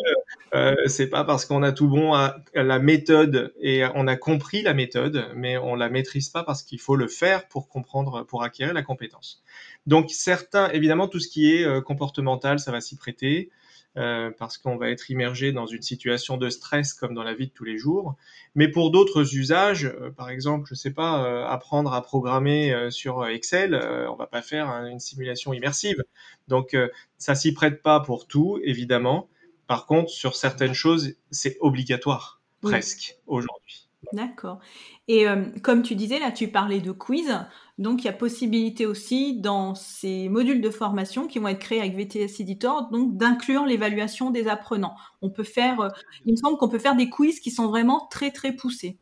euh, 0.56 0.74
c'est 0.88 1.08
pas 1.08 1.26
parce 1.26 1.46
qu'on 1.46 1.64
a 1.64 1.74
tout 1.74 1.90
bon 1.90 2.14
à, 2.14 2.38
la 2.54 2.80
méthode 2.80 3.54
et 3.60 3.84
on 3.94 4.08
a 4.08 4.16
compris 4.16 4.62
la 4.62 4.74
méthode, 4.74 5.28
mais 5.36 5.58
on 5.58 5.76
la 5.76 5.90
maîtrise 5.90 6.30
pas 6.30 6.44
parce 6.44 6.64
qu'il 6.64 6.80
faut 6.80 6.96
le 6.96 7.08
faire 7.08 7.48
pour 7.50 7.68
comprendre, 7.68 8.24
pour 8.24 8.42
acquérir 8.44 8.74
la 8.74 8.82
compétence. 8.82 9.44
Donc 9.86 10.12
certains, 10.12 10.70
évidemment, 10.70 11.10
tout 11.10 11.20
ce 11.20 11.28
qui 11.28 11.54
est 11.54 11.66
euh, 11.66 11.82
comportemental, 11.82 12.60
ça 12.60 12.72
va 12.72 12.80
s'y 12.82 12.96
prêter. 12.96 13.50
Euh, 13.98 14.30
parce 14.38 14.58
qu'on 14.58 14.76
va 14.76 14.90
être 14.90 15.10
immergé 15.10 15.54
dans 15.54 15.68
une 15.68 15.82
situation 15.82 16.36
de 16.36 16.50
stress 16.50 16.92
comme 16.92 17.14
dans 17.14 17.24
la 17.24 17.34
vie 17.34 17.48
de 17.48 17.54
tous 17.54 17.64
les 17.64 17.78
jours. 17.78 18.18
Mais 18.54 18.68
pour 18.68 18.92
d'autres 18.92 19.38
usages, 19.38 19.90
par 20.18 20.30
exemple, 20.30 20.68
je 20.70 20.76
sais 20.76 20.92
pas, 20.92 21.48
apprendre 21.48 21.94
à 21.94 22.02
programmer 22.02 22.76
sur 22.90 23.26
Excel, 23.26 23.74
on 24.10 24.16
va 24.16 24.28
pas 24.28 24.42
faire 24.42 24.68
une 24.68 25.00
simulation 25.00 25.54
immersive. 25.54 26.04
Donc 26.50 26.76
ça 27.18 27.36
s'y 27.36 27.54
prête 27.54 27.82
pas 27.82 28.02
pour 28.02 28.28
tout, 28.28 28.60
évidemment. 28.66 29.30
Par 29.68 29.86
contre, 29.86 30.10
sur 30.10 30.36
certaines 30.36 30.74
choses, 30.74 31.16
c'est 31.32 31.58
obligatoire 31.60 32.42
presque 32.62 33.18
aujourd'hui. 33.28 33.88
D'accord. 34.14 34.60
Et 35.08 35.26
comme 35.64 35.82
tu 35.82 35.96
disais, 35.96 36.20
là, 36.20 36.32
tu 36.32 36.48
parlais 36.48 36.80
de 36.80 36.92
quiz. 36.92 37.32
Donc, 37.78 38.04
il 38.04 38.06
y 38.06 38.10
a 38.10 38.14
possibilité 38.14 38.86
aussi 38.86 39.40
dans 39.40 39.76
ces 39.76 40.30
modules 40.30 40.62
de 40.62 40.70
formation 40.70 41.28
qui 41.28 41.40
vont 41.40 41.50
être 41.50 41.60
créés 41.60 41.82
avec 41.82 41.96
VTS 41.96 42.40
Editor, 42.40 42.90
donc 42.90 43.18
d'inclure 43.18 43.66
l'évaluation 43.66 44.32
des 44.32 44.48
apprenants. 44.48 44.96
On 45.22 45.30
peut 45.30 45.44
faire, 45.44 45.82
euh, 45.82 45.90
il 46.26 46.32
me 46.32 46.38
semble 46.38 46.58
qu'on 46.58 46.70
peut 46.70 46.80
faire 46.80 46.96
des 46.96 47.10
quiz 47.10 47.42
qui 47.42 47.52
sont 47.52 47.68
vraiment 47.68 48.08
très 48.10 48.32
très 48.32 48.54
poussés. 48.54 48.98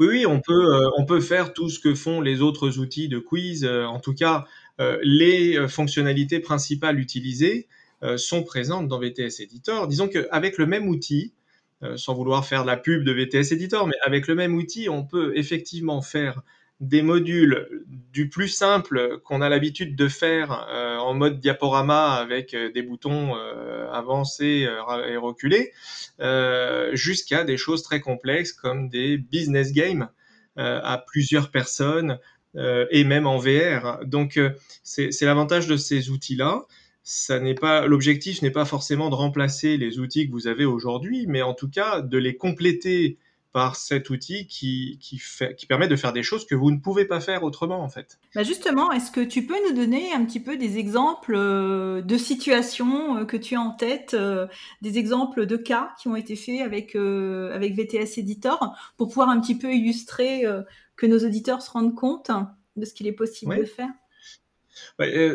Oui, 0.00 0.08
oui, 0.08 0.26
on 0.26 0.40
peut, 0.40 0.74
euh, 0.74 0.90
on 0.98 1.04
peut 1.04 1.20
faire 1.20 1.52
tout 1.52 1.68
ce 1.68 1.78
que 1.78 1.94
font 1.94 2.20
les 2.20 2.42
autres 2.42 2.78
outils 2.78 3.08
de 3.08 3.20
quiz. 3.20 3.64
Euh, 3.64 3.84
en 3.84 4.00
tout 4.00 4.14
cas, 4.14 4.44
les 5.04 5.68
fonctionnalités 5.68 6.40
principales 6.40 6.98
utilisées 6.98 7.68
sont 8.16 8.42
présentes 8.42 8.88
dans 8.88 8.98
VTS 8.98 9.40
Editor. 9.40 9.86
Disons 9.88 10.08
qu'avec 10.08 10.58
le 10.58 10.66
même 10.66 10.88
outil, 10.88 11.34
sans 11.96 12.14
vouloir 12.14 12.46
faire 12.46 12.64
la 12.64 12.76
pub 12.76 13.04
de 13.04 13.12
VTS 13.12 13.52
Editor, 13.52 13.86
mais 13.86 13.96
avec 14.04 14.26
le 14.26 14.34
même 14.34 14.54
outil, 14.54 14.88
on 14.88 15.04
peut 15.04 15.32
effectivement 15.36 16.02
faire 16.02 16.42
des 16.82 17.00
modules 17.00 17.84
du 18.12 18.28
plus 18.28 18.48
simple 18.48 19.20
qu'on 19.24 19.40
a 19.40 19.48
l'habitude 19.48 19.94
de 19.94 20.08
faire 20.08 20.66
euh, 20.68 20.96
en 20.96 21.14
mode 21.14 21.38
diaporama 21.38 22.14
avec 22.14 22.54
euh, 22.54 22.72
des 22.72 22.82
boutons 22.82 23.36
euh, 23.36 23.88
avancés 23.92 24.68
et 25.08 25.16
reculés, 25.16 25.72
jusqu'à 26.92 27.44
des 27.44 27.56
choses 27.56 27.82
très 27.82 28.00
complexes 28.00 28.52
comme 28.52 28.88
des 28.88 29.16
business 29.16 29.72
games 29.72 30.08
à 30.56 31.02
plusieurs 31.06 31.50
personnes 31.50 32.18
et 32.54 33.04
même 33.04 33.26
en 33.26 33.38
VR. 33.38 34.00
Donc 34.04 34.38
c'est 34.82 35.22
l'avantage 35.22 35.66
de 35.66 35.76
ces 35.76 36.10
outils-là. 36.10 36.66
Ça 37.04 37.40
n'est 37.40 37.54
pas 37.54 37.86
l'objectif 37.86 38.42
n'est 38.42 38.50
pas 38.50 38.64
forcément 38.64 39.10
de 39.10 39.14
remplacer 39.14 39.76
les 39.76 39.98
outils 39.98 40.26
que 40.26 40.32
vous 40.32 40.46
avez 40.46 40.64
aujourd'hui, 40.64 41.26
mais 41.26 41.42
en 41.42 41.54
tout 41.54 41.68
cas 41.68 42.00
de 42.00 42.18
les 42.18 42.36
compléter 42.36 43.18
par 43.52 43.76
cet 43.76 44.08
outil 44.10 44.46
qui, 44.46 44.98
qui, 45.00 45.18
fait, 45.18 45.54
qui 45.54 45.66
permet 45.66 45.86
de 45.86 45.96
faire 45.96 46.12
des 46.12 46.22
choses 46.22 46.46
que 46.46 46.54
vous 46.54 46.70
ne 46.70 46.78
pouvez 46.78 47.04
pas 47.04 47.20
faire 47.20 47.44
autrement 47.44 47.82
en 47.82 47.88
fait. 47.88 48.18
Bah 48.34 48.42
justement, 48.42 48.90
est-ce 48.92 49.10
que 49.10 49.20
tu 49.20 49.46
peux 49.46 49.56
nous 49.68 49.76
donner 49.76 50.12
un 50.12 50.24
petit 50.24 50.40
peu 50.40 50.56
des 50.56 50.78
exemples 50.78 51.34
euh, 51.36 52.00
de 52.00 52.16
situations 52.16 53.18
euh, 53.18 53.24
que 53.24 53.36
tu 53.36 53.54
as 53.54 53.60
en 53.60 53.70
tête, 53.70 54.14
euh, 54.14 54.46
des 54.80 54.98
exemples 54.98 55.46
de 55.46 55.56
cas 55.56 55.92
qui 55.98 56.08
ont 56.08 56.16
été 56.16 56.34
faits 56.34 56.62
avec, 56.62 56.96
avec 56.96 57.74
VTS 57.74 58.18
Editor 58.18 58.74
pour 58.96 59.08
pouvoir 59.08 59.28
un 59.28 59.40
petit 59.40 59.56
peu 59.56 59.72
illustrer 59.72 60.44
que 60.96 61.06
nos 61.06 61.18
auditeurs 61.18 61.62
se 61.62 61.70
rendent 61.70 61.94
compte 61.94 62.30
de 62.76 62.84
ce 62.84 62.94
qu'il 62.94 63.06
est 63.06 63.12
possible 63.12 63.56
de 63.56 63.64
faire? 63.64 63.90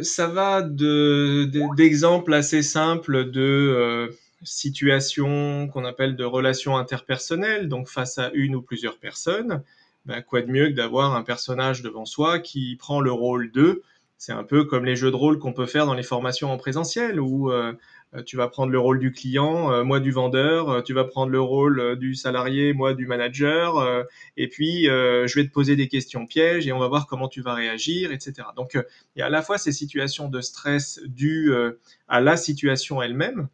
Ça 0.03 0.27
va 0.27 0.61
d'exemples 0.61 2.31
de, 2.31 2.35
assez 2.35 2.61
simples 2.63 3.31
de 3.31 4.09
situation 4.43 5.67
qu'on 5.67 5.85
appelle 5.85 6.15
de 6.15 6.23
relations 6.23 6.77
interpersonnelles, 6.77 7.69
donc 7.69 7.87
face 7.87 8.17
à 8.17 8.31
une 8.33 8.55
ou 8.55 8.61
plusieurs 8.61 8.97
personnes, 8.97 9.63
ben, 10.05 10.21
quoi 10.21 10.41
de 10.41 10.51
mieux 10.51 10.67
que 10.67 10.73
d'avoir 10.73 11.15
un 11.15 11.23
personnage 11.23 11.81
devant 11.81 12.05
soi 12.05 12.39
qui 12.39 12.75
prend 12.77 13.01
le 13.01 13.11
rôle 13.11 13.51
d'eux? 13.51 13.83
C'est 14.17 14.31
un 14.31 14.43
peu 14.43 14.63
comme 14.63 14.85
les 14.85 14.95
jeux 14.95 15.11
de 15.11 15.15
rôle 15.15 15.37
qu'on 15.37 15.53
peut 15.53 15.65
faire 15.65 15.85
dans 15.85 15.93
les 15.93 16.03
formations 16.03 16.51
en 16.51 16.57
présentiel, 16.57 17.19
où 17.19 17.51
euh, 17.51 17.73
tu 18.25 18.37
vas 18.37 18.47
prendre 18.47 18.71
le 18.71 18.79
rôle 18.79 18.99
du 18.99 19.11
client, 19.11 19.71
euh, 19.71 19.83
moi 19.83 19.99
du 19.99 20.11
vendeur, 20.11 20.69
euh, 20.69 20.81
tu 20.81 20.93
vas 20.93 21.03
prendre 21.03 21.31
le 21.31 21.41
rôle 21.41 21.97
du 21.97 22.15
salarié, 22.15 22.73
moi 22.73 22.93
du 22.93 23.05
manager, 23.05 24.05
et 24.37 24.47
puis 24.47 24.85
je 24.85 25.35
vais 25.35 25.45
te 25.45 25.51
poser 25.51 25.75
des 25.75 25.87
questions 25.87 26.25
pièges 26.25 26.67
et 26.67 26.71
on 26.71 26.79
va 26.79 26.87
voir 26.87 27.07
comment 27.07 27.27
tu 27.27 27.41
vas 27.41 27.53
réagir, 27.53 28.11
etc. 28.11 28.47
Donc 28.55 28.73
il 28.75 29.19
y 29.19 29.21
a 29.21 29.27
à 29.27 29.29
la 29.29 29.41
fois 29.41 29.57
ces 29.57 29.71
situations 29.71 30.29
de 30.29 30.41
stress 30.41 31.01
dues 31.05 31.53
à 32.07 32.21
la 32.21 32.37
situation 32.37 33.01
elle-même, 33.01 33.49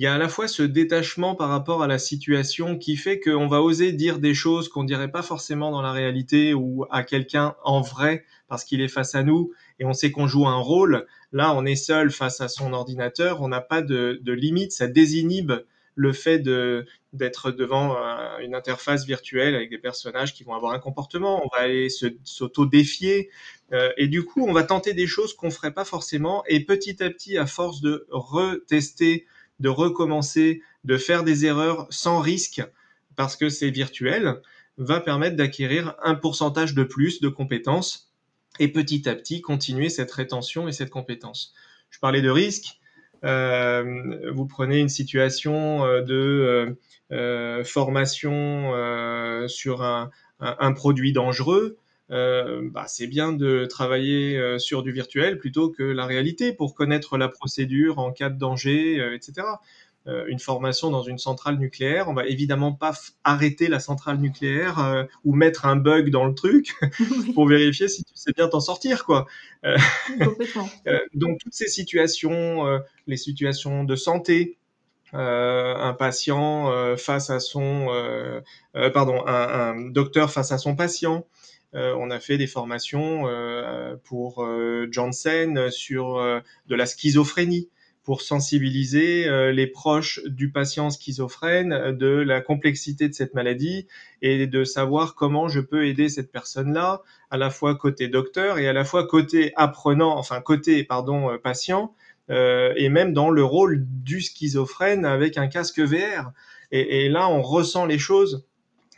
il 0.00 0.04
y 0.04 0.06
a 0.06 0.14
à 0.14 0.18
la 0.18 0.30
fois 0.30 0.48
ce 0.48 0.62
détachement 0.62 1.34
par 1.34 1.50
rapport 1.50 1.82
à 1.82 1.86
la 1.86 1.98
situation 1.98 2.78
qui 2.78 2.96
fait 2.96 3.20
qu'on 3.20 3.48
va 3.48 3.60
oser 3.60 3.92
dire 3.92 4.18
des 4.18 4.32
choses 4.32 4.70
qu'on 4.70 4.82
dirait 4.82 5.10
pas 5.10 5.20
forcément 5.20 5.70
dans 5.70 5.82
la 5.82 5.92
réalité 5.92 6.54
ou 6.54 6.86
à 6.90 7.02
quelqu'un 7.02 7.54
en 7.64 7.82
vrai 7.82 8.24
parce 8.48 8.64
qu'il 8.64 8.80
est 8.80 8.88
face 8.88 9.14
à 9.14 9.22
nous 9.22 9.52
et 9.80 9.84
on 9.84 9.92
sait 9.92 10.12
qu'on 10.12 10.28
joue 10.28 10.46
un 10.46 10.60
rôle. 10.60 11.06
Là, 11.32 11.52
on 11.54 11.64
est 11.66 11.74
seul 11.74 12.10
face 12.10 12.40
à 12.40 12.48
son 12.48 12.72
ordinateur, 12.72 13.42
on 13.42 13.48
n'a 13.48 13.60
pas 13.60 13.82
de, 13.82 14.20
de, 14.22 14.32
limite, 14.32 14.72
ça 14.72 14.86
désinhibe 14.86 15.52
le 15.96 16.12
fait 16.12 16.38
d'être 16.38 17.50
devant 17.50 17.96
une 18.40 18.54
interface 18.54 19.04
virtuelle 19.04 19.54
avec 19.54 19.70
des 19.70 19.78
personnages 19.78 20.32
qui 20.32 20.44
vont 20.44 20.54
avoir 20.54 20.72
un 20.72 20.78
comportement, 20.78 21.42
on 21.44 21.48
va 21.54 21.64
aller 21.64 21.88
s'auto-défier, 22.24 23.28
euh, 23.72 23.90
et 23.96 24.06
du 24.06 24.24
coup, 24.24 24.46
on 24.46 24.52
va 24.52 24.62
tenter 24.62 24.94
des 24.94 25.06
choses 25.06 25.34
qu'on 25.34 25.50
ferait 25.50 25.74
pas 25.74 25.84
forcément, 25.84 26.44
et 26.46 26.64
petit 26.64 27.02
à 27.02 27.10
petit, 27.10 27.36
à 27.36 27.46
force 27.46 27.80
de 27.80 28.06
retester 28.10 29.26
de 29.60 29.68
recommencer, 29.68 30.62
de 30.84 30.96
faire 30.96 31.22
des 31.22 31.46
erreurs 31.46 31.86
sans 31.90 32.20
risque, 32.20 32.62
parce 33.14 33.36
que 33.36 33.48
c'est 33.48 33.70
virtuel, 33.70 34.40
va 34.78 35.00
permettre 35.00 35.36
d'acquérir 35.36 35.94
un 36.02 36.14
pourcentage 36.14 36.74
de 36.74 36.82
plus 36.82 37.20
de 37.20 37.28
compétences 37.28 38.09
et 38.60 38.68
petit 38.68 39.08
à 39.08 39.16
petit 39.16 39.40
continuer 39.40 39.88
cette 39.88 40.12
rétention 40.12 40.68
et 40.68 40.72
cette 40.72 40.90
compétence. 40.90 41.54
Je 41.90 41.98
parlais 41.98 42.22
de 42.22 42.30
risque. 42.30 42.78
Euh, 43.24 44.30
vous 44.32 44.46
prenez 44.46 44.78
une 44.78 44.88
situation 44.88 45.84
euh, 45.84 46.02
de 46.02 46.76
euh, 47.12 47.64
formation 47.64 48.72
sur 49.48 49.82
un, 49.82 50.72
produit 50.72 51.12
dangereux. 51.12 51.78
Bah, 52.10 52.84
c'est 52.86 53.06
bien 53.06 53.32
de 53.32 53.66
travailler 53.66 54.58
sur 54.58 54.82
du 54.82 54.92
virtuel 54.92 55.38
plutôt 55.38 55.70
que 55.70 55.82
la 55.82 56.06
réalité 56.06 56.52
pour 56.52 56.74
connaître 56.74 57.16
la 57.18 57.28
procédure 57.28 57.98
en 57.98 58.12
cas 58.12 58.30
de 58.30 58.38
danger, 58.38 59.14
etc. 59.14 59.46
Euh, 60.06 60.24
une 60.28 60.38
formation 60.38 60.90
dans 60.90 61.02
une 61.02 61.18
centrale 61.18 61.58
nucléaire, 61.58 62.08
on 62.08 62.14
va 62.14 62.24
évidemment 62.24 62.72
pas 62.72 62.94
arrêter 63.22 63.68
la 63.68 63.80
centrale 63.80 64.16
nucléaire 64.16 64.78
euh, 64.78 65.04
ou 65.24 65.34
mettre 65.34 65.66
un 65.66 65.76
bug 65.76 66.08
dans 66.08 66.24
le 66.24 66.34
truc 66.34 66.72
pour 67.34 67.46
vérifier 67.46 67.86
si 67.86 68.02
tu 68.04 68.12
sais 68.14 68.32
bien 68.32 68.48
t'en 68.48 68.60
sortir, 68.60 69.04
quoi. 69.04 69.26
Euh, 69.66 69.76
donc 71.14 71.38
toutes 71.38 71.52
ces 71.52 71.68
situations, 71.68 72.80
les 73.06 73.18
situations 73.18 73.84
de 73.84 73.94
santé, 73.94 74.56
un 75.12 75.94
patient 75.98 76.96
face 76.96 77.28
à 77.28 77.40
son, 77.40 77.88
pardon, 78.94 79.26
un, 79.26 79.76
un, 79.76 79.90
docteur 79.90 80.30
face 80.32 80.50
à 80.50 80.56
son 80.56 80.76
patient. 80.76 81.26
on 81.74 82.10
a 82.10 82.20
fait 82.20 82.38
des 82.38 82.46
formations 82.46 83.24
pour 84.04 84.48
Janssen 84.90 85.70
sur 85.70 86.14
de 86.68 86.74
la 86.74 86.86
schizophrénie 86.86 87.68
pour 88.04 88.22
sensibiliser 88.22 89.28
euh, 89.28 89.52
les 89.52 89.66
proches 89.66 90.20
du 90.26 90.50
patient 90.50 90.90
schizophrène 90.90 91.96
de 91.96 92.08
la 92.08 92.40
complexité 92.40 93.08
de 93.08 93.14
cette 93.14 93.34
maladie 93.34 93.86
et 94.22 94.46
de 94.46 94.64
savoir 94.64 95.14
comment 95.14 95.48
je 95.48 95.60
peux 95.60 95.86
aider 95.86 96.08
cette 96.08 96.32
personne-là, 96.32 97.02
à 97.30 97.36
la 97.36 97.50
fois 97.50 97.74
côté 97.74 98.08
docteur 98.08 98.58
et 98.58 98.68
à 98.68 98.72
la 98.72 98.84
fois 98.84 99.06
côté 99.06 99.52
apprenant, 99.56 100.16
enfin 100.16 100.40
côté 100.40 100.82
pardon 100.84 101.30
euh, 101.30 101.38
patient, 101.38 101.94
euh, 102.30 102.72
et 102.76 102.88
même 102.88 103.12
dans 103.12 103.30
le 103.30 103.44
rôle 103.44 103.84
du 103.86 104.20
schizophrène 104.20 105.04
avec 105.04 105.36
un 105.36 105.48
casque 105.48 105.80
VR. 105.80 106.32
Et, 106.72 107.08
là, 107.08 107.28
on 107.28 107.42
ressent 107.42 107.84
les 107.84 107.98
choses 107.98 108.46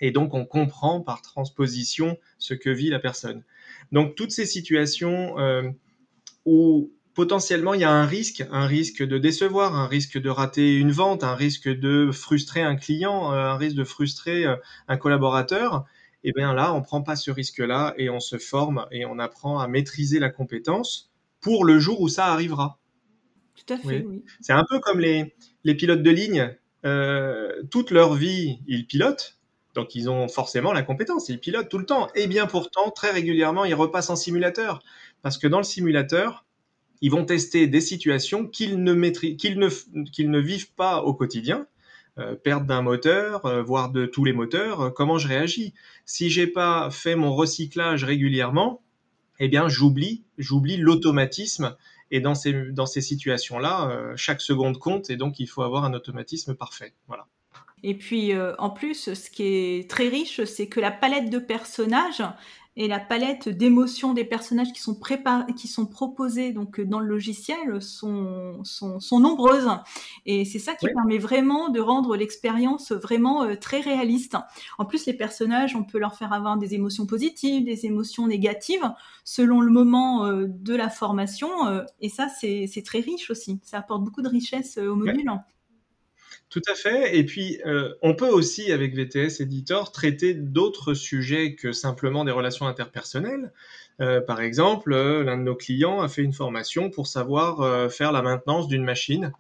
et 0.02 0.10
donc 0.10 0.34
on 0.34 0.44
comprend 0.44 1.00
par 1.00 1.22
transposition 1.22 2.18
ce 2.36 2.52
que 2.52 2.68
vit 2.68 2.90
la 2.90 2.98
personne. 2.98 3.44
Donc 3.92 4.14
toutes 4.14 4.30
ces 4.32 4.44
situations 4.44 5.38
euh, 5.38 5.70
où 6.44 6.92
potentiellement 7.14 7.74
il 7.74 7.80
y 7.80 7.84
a 7.84 7.90
un 7.90 8.06
risque, 8.06 8.44
un 8.50 8.66
risque 8.66 9.02
de 9.02 9.18
décevoir, 9.18 9.74
un 9.74 9.86
risque 9.86 10.18
de 10.18 10.30
rater 10.30 10.76
une 10.76 10.92
vente, 10.92 11.24
un 11.24 11.34
risque 11.34 11.68
de 11.68 12.10
frustrer 12.12 12.62
un 12.62 12.76
client, 12.76 13.32
euh, 13.32 13.50
un 13.50 13.56
risque 13.56 13.76
de 13.76 13.84
frustrer 13.84 14.46
euh, 14.46 14.56
un 14.88 14.96
collaborateur. 14.96 15.84
Et 16.24 16.28
eh 16.28 16.32
bien 16.32 16.54
là, 16.54 16.72
on 16.72 16.82
prend 16.82 17.02
pas 17.02 17.16
ce 17.16 17.30
risque-là 17.32 17.94
et 17.96 18.08
on 18.08 18.20
se 18.20 18.38
forme 18.38 18.86
et 18.92 19.04
on 19.04 19.18
apprend 19.18 19.58
à 19.58 19.66
maîtriser 19.66 20.20
la 20.20 20.30
compétence 20.30 21.10
pour 21.40 21.64
le 21.64 21.80
jour 21.80 22.00
où 22.00 22.08
ça 22.08 22.26
arrivera. 22.26 22.78
Tout 23.56 23.74
à 23.74 23.76
fait, 23.76 24.04
oui. 24.06 24.24
C'est 24.40 24.52
un 24.52 24.64
peu 24.68 24.78
comme 24.78 25.00
les, 25.00 25.34
les 25.64 25.74
pilotes 25.74 26.02
de 26.02 26.10
ligne. 26.10 26.56
Euh, 26.84 27.62
toute 27.70 27.90
leur 27.90 28.14
vie, 28.14 28.60
ils 28.66 28.86
pilotent. 28.86 29.38
Donc 29.74 29.94
ils 29.94 30.08
ont 30.10 30.28
forcément 30.28 30.72
la 30.72 30.82
compétence, 30.82 31.28
ils 31.28 31.40
pilotent 31.40 31.68
tout 31.68 31.78
le 31.78 31.86
temps. 31.86 32.08
Et 32.14 32.26
bien 32.26 32.46
pourtant, 32.46 32.90
très 32.90 33.10
régulièrement, 33.10 33.64
ils 33.64 33.74
repassent 33.74 34.10
en 34.10 34.16
simulateur. 34.16 34.80
Parce 35.22 35.38
que 35.38 35.48
dans 35.48 35.58
le 35.58 35.64
simulateur, 35.64 36.44
ils 37.02 37.10
vont 37.10 37.24
tester 37.24 37.66
des 37.66 37.80
situations 37.80 38.46
qu'ils 38.46 38.82
ne, 38.82 38.94
qu'ils 39.10 39.58
ne, 39.58 39.68
qu'ils 40.04 40.30
ne 40.30 40.38
vivent 40.38 40.72
pas 40.72 41.02
au 41.02 41.12
quotidien. 41.12 41.66
Euh, 42.18 42.34
perte 42.34 42.66
d'un 42.66 42.82
moteur, 42.82 43.46
euh, 43.46 43.62
voire 43.62 43.90
de 43.90 44.04
tous 44.04 44.24
les 44.24 44.34
moteurs, 44.34 44.80
euh, 44.82 44.90
comment 44.90 45.16
je 45.16 45.28
réagis? 45.28 45.72
Si 46.04 46.28
j'ai 46.28 46.46
pas 46.46 46.90
fait 46.90 47.16
mon 47.16 47.34
recyclage 47.34 48.04
régulièrement, 48.04 48.82
eh 49.40 49.48
bien 49.48 49.66
j'oublie, 49.68 50.22
j'oublie 50.36 50.76
l'automatisme. 50.76 51.74
Et 52.10 52.20
dans 52.20 52.34
ces, 52.34 52.52
dans 52.70 52.84
ces 52.84 53.00
situations-là, 53.00 54.12
chaque 54.16 54.42
seconde 54.42 54.78
compte 54.78 55.08
et 55.08 55.16
donc 55.16 55.40
il 55.40 55.46
faut 55.46 55.62
avoir 55.62 55.86
un 55.86 55.94
automatisme 55.94 56.54
parfait. 56.54 56.92
Voilà. 57.08 57.26
Et 57.82 57.94
puis, 57.94 58.32
en 58.58 58.68
plus, 58.68 59.14
ce 59.14 59.30
qui 59.30 59.44
est 59.44 59.90
très 59.90 60.08
riche, 60.08 60.44
c'est 60.44 60.66
que 60.66 60.78
la 60.78 60.90
palette 60.90 61.30
de 61.30 61.38
personnages 61.38 62.22
et 62.76 62.88
la 62.88 63.00
palette 63.00 63.48
d'émotions 63.48 64.14
des 64.14 64.24
personnages 64.24 64.72
qui 64.72 64.80
sont 64.80 64.98
qui 65.56 65.68
sont 65.68 65.86
proposés 65.86 66.52
donc 66.52 66.80
dans 66.80 67.00
le 67.00 67.06
logiciel 67.06 67.82
sont 67.82 68.64
sont, 68.64 68.98
sont 68.98 69.20
nombreuses 69.20 69.68
et 70.24 70.44
c'est 70.44 70.58
ça 70.58 70.74
qui 70.74 70.86
permet 70.86 71.18
vraiment 71.18 71.68
de 71.68 71.80
rendre 71.80 72.16
l'expérience 72.16 72.92
vraiment 72.92 73.44
euh, 73.44 73.56
très 73.56 73.80
réaliste. 73.80 74.36
En 74.78 74.84
plus, 74.84 75.06
les 75.06 75.12
personnages, 75.12 75.76
on 75.76 75.84
peut 75.84 75.98
leur 75.98 76.16
faire 76.16 76.32
avoir 76.32 76.56
des 76.56 76.74
émotions 76.74 77.06
positives, 77.06 77.64
des 77.64 77.86
émotions 77.86 78.26
négatives 78.26 78.88
selon 79.24 79.60
le 79.60 79.70
moment 79.70 80.26
euh, 80.26 80.46
de 80.48 80.74
la 80.74 80.88
formation 80.88 81.66
euh, 81.66 81.82
et 82.00 82.08
ça 82.08 82.28
c'est 82.28 82.82
très 82.84 83.00
riche 83.00 83.30
aussi. 83.30 83.60
Ça 83.62 83.78
apporte 83.78 84.02
beaucoup 84.04 84.22
de 84.22 84.28
richesse 84.28 84.78
au 84.78 84.94
module. 84.94 85.30
Tout 86.52 86.60
à 86.68 86.74
fait. 86.74 87.16
Et 87.16 87.24
puis, 87.24 87.62
euh, 87.64 87.94
on 88.02 88.14
peut 88.14 88.28
aussi, 88.28 88.72
avec 88.72 88.94
VTS 88.94 89.40
Editor, 89.40 89.90
traiter 89.90 90.34
d'autres 90.34 90.92
sujets 90.92 91.54
que 91.54 91.72
simplement 91.72 92.26
des 92.26 92.30
relations 92.30 92.66
interpersonnelles. 92.66 93.54
Euh, 94.02 94.20
par 94.20 94.42
exemple, 94.42 94.92
euh, 94.92 95.24
l'un 95.24 95.38
de 95.38 95.44
nos 95.44 95.56
clients 95.56 96.02
a 96.02 96.08
fait 96.08 96.20
une 96.20 96.34
formation 96.34 96.90
pour 96.90 97.06
savoir 97.06 97.90
faire 97.90 98.12
la 98.12 98.20
maintenance 98.20 98.68
d'une 98.68 98.84
machine. 98.84 99.32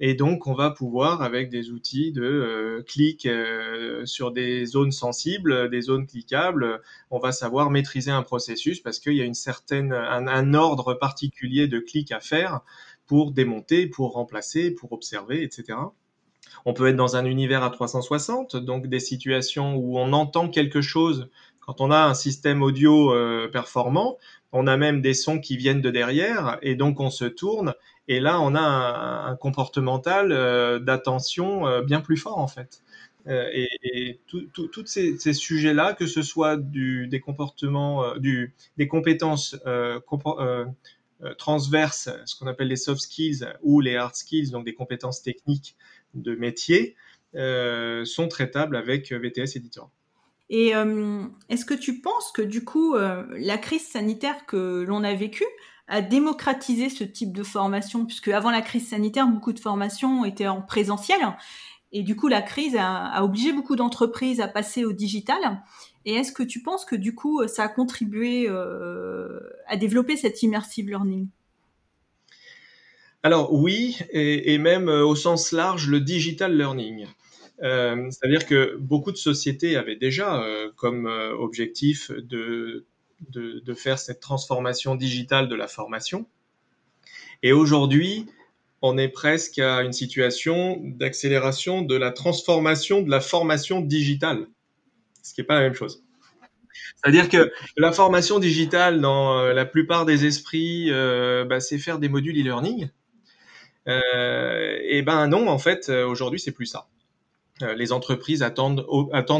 Et 0.00 0.14
donc, 0.14 0.48
on 0.48 0.54
va 0.54 0.70
pouvoir, 0.70 1.22
avec 1.22 1.50
des 1.50 1.70
outils 1.70 2.10
de 2.10 2.84
clic 2.88 3.28
sur 4.04 4.32
des 4.32 4.66
zones 4.66 4.90
sensibles, 4.90 5.70
des 5.70 5.82
zones 5.82 6.06
cliquables, 6.08 6.82
on 7.12 7.20
va 7.20 7.30
savoir 7.30 7.70
maîtriser 7.70 8.10
un 8.10 8.24
processus 8.24 8.80
parce 8.80 8.98
qu'il 8.98 9.14
y 9.14 9.22
a 9.22 9.24
une 9.24 9.34
certaine, 9.34 9.92
un, 9.92 10.26
un 10.26 10.52
ordre 10.52 10.94
particulier 10.94 11.68
de 11.68 11.78
clics 11.78 12.10
à 12.10 12.18
faire 12.18 12.60
pour 13.06 13.30
démonter, 13.30 13.86
pour 13.86 14.14
remplacer, 14.14 14.72
pour 14.72 14.92
observer, 14.92 15.44
etc. 15.44 15.78
On 16.64 16.72
peut 16.72 16.88
être 16.88 16.96
dans 16.96 17.16
un 17.16 17.24
univers 17.24 17.62
à 17.62 17.70
360, 17.70 18.56
donc 18.56 18.86
des 18.86 19.00
situations 19.00 19.76
où 19.76 19.98
on 19.98 20.12
entend 20.12 20.48
quelque 20.48 20.80
chose. 20.80 21.28
Quand 21.66 21.80
on 21.80 21.90
a 21.90 21.98
un 21.98 22.14
système 22.14 22.62
audio 22.62 23.12
euh, 23.12 23.48
performant, 23.48 24.18
on 24.52 24.68
a 24.68 24.76
même 24.76 25.02
des 25.02 25.14
sons 25.14 25.40
qui 25.40 25.56
viennent 25.56 25.80
de 25.80 25.90
derrière, 25.90 26.58
et 26.62 26.76
donc 26.76 27.00
on 27.00 27.10
se 27.10 27.24
tourne, 27.24 27.74
et 28.06 28.20
là 28.20 28.40
on 28.40 28.54
a 28.54 28.60
un, 28.60 29.34
comportemental 29.36 30.30
euh, 30.30 30.78
d'attention 30.78 31.66
euh, 31.66 31.82
bien 31.82 32.00
plus 32.00 32.16
fort 32.16 32.38
en 32.38 32.46
fait. 32.46 32.82
et, 33.28 34.20
tous 34.26 34.86
ces, 34.86 35.18
sujets-là, 35.18 35.94
que 35.94 36.06
ce 36.06 36.22
soit 36.22 36.56
des 36.56 37.20
comportements, 37.20 38.04
des 38.18 38.88
compétences 38.88 39.56
transverses, 41.36 42.10
ce 42.24 42.36
qu'on 42.36 42.46
appelle 42.46 42.68
les 42.68 42.76
soft 42.76 43.00
skills, 43.00 43.44
ou 43.62 43.80
les 43.80 43.96
hard 43.96 44.14
skills, 44.14 44.52
donc 44.52 44.64
des 44.64 44.74
compétences 44.74 45.22
techniques 45.22 45.76
de 46.22 46.34
métier 46.34 46.96
euh, 47.34 48.04
sont 48.04 48.28
traitables 48.28 48.76
avec 48.76 49.12
VTS 49.12 49.56
Editor. 49.56 49.90
Et 50.48 50.74
euh, 50.74 51.24
est-ce 51.48 51.64
que 51.64 51.74
tu 51.74 52.00
penses 52.00 52.32
que 52.32 52.40
du 52.40 52.64
coup, 52.64 52.94
euh, 52.94 53.24
la 53.32 53.58
crise 53.58 53.86
sanitaire 53.86 54.46
que 54.46 54.84
l'on 54.86 55.04
a 55.04 55.14
vécue 55.14 55.44
a 55.88 56.00
démocratisé 56.00 56.88
ce 56.88 57.04
type 57.04 57.32
de 57.32 57.42
formation, 57.42 58.06
puisque 58.06 58.28
avant 58.28 58.50
la 58.50 58.62
crise 58.62 58.88
sanitaire, 58.88 59.26
beaucoup 59.26 59.52
de 59.52 59.60
formations 59.60 60.24
étaient 60.24 60.46
en 60.46 60.62
présentiel, 60.62 61.18
et 61.92 62.02
du 62.02 62.16
coup, 62.16 62.28
la 62.28 62.42
crise 62.42 62.76
a, 62.78 63.22
obligé 63.22 63.52
beaucoup 63.52 63.76
d'entreprises 63.76 64.40
à 64.40 64.48
passer 64.48 64.84
au 64.84 64.92
digital. 64.92 65.62
Et 66.04 66.14
est-ce 66.14 66.32
que 66.32 66.42
tu 66.42 66.62
penses 66.62 66.84
que 66.84 66.96
du 66.96 67.14
coup, 67.14 67.46
ça 67.46 67.64
a 67.64 67.68
contribué 67.68 68.48
à 68.48 69.76
développer 69.76 70.16
cet 70.16 70.42
immersive 70.42 70.88
learning? 70.88 71.28
Alors 73.26 73.52
oui, 73.52 73.98
et, 74.10 74.56
même 74.56 74.88
euh, 74.88 75.04
au 75.04 75.16
sens 75.16 75.50
large, 75.50 75.88
le 75.88 75.98
digital 75.98 76.56
learning. 76.56 77.08
Euh, 77.60 78.08
c'est-à-dire 78.08 78.46
que 78.46 78.76
beaucoup 78.76 79.10
de 79.10 79.16
sociétés 79.16 79.76
avaient 79.76 79.96
déjà 79.96 80.40
euh, 80.44 80.70
comme 80.76 81.06
objectif 81.06 82.12
de, 82.12 82.86
faire 83.74 83.98
cette 83.98 84.20
transformation 84.20 84.94
digitale 84.94 85.48
de 85.48 85.56
la 85.56 85.66
formation. 85.66 86.28
Et 87.42 87.52
aujourd'hui, 87.52 88.26
on 88.80 88.96
est 88.96 89.08
presque 89.08 89.58
à 89.58 89.82
une 89.82 89.92
situation 89.92 90.80
d'accélération 90.84 91.82
de 91.82 91.96
la 91.96 92.12
transformation 92.12 93.02
de 93.02 93.10
la 93.10 93.20
formation 93.20 93.80
digitale, 93.80 94.46
ce 95.24 95.34
qui 95.34 95.40
n'est 95.40 95.48
pas 95.48 95.54
la 95.54 95.62
même 95.62 95.74
chose. 95.74 96.04
C'est-à-dire 96.94 97.28
que 97.28 97.50
la 97.76 97.90
formation 97.90 98.38
digitale, 98.38 99.00
dans 99.00 99.42
la 99.42 99.66
plupart 99.66 100.04
des 100.06 100.26
esprits, 100.26 100.92
bah, 100.92 101.58
c'est 101.58 101.78
faire 101.78 101.98
des 101.98 102.08
modules 102.08 102.40
e-learning. 102.40 102.88
Euh, 103.88 104.78
et 104.82 105.02
ben 105.02 105.28
non, 105.28 105.48
en 105.48 105.58
fait, 105.58 105.88
euh, 105.88 106.06
aujourd'hui, 106.06 106.40
c'est 106.40 106.52
plus 106.52 106.66
ça. 106.66 106.86
Euh, 107.62 107.74
les 107.74 107.92
entreprises 107.92 108.42
attendent, 108.42 108.84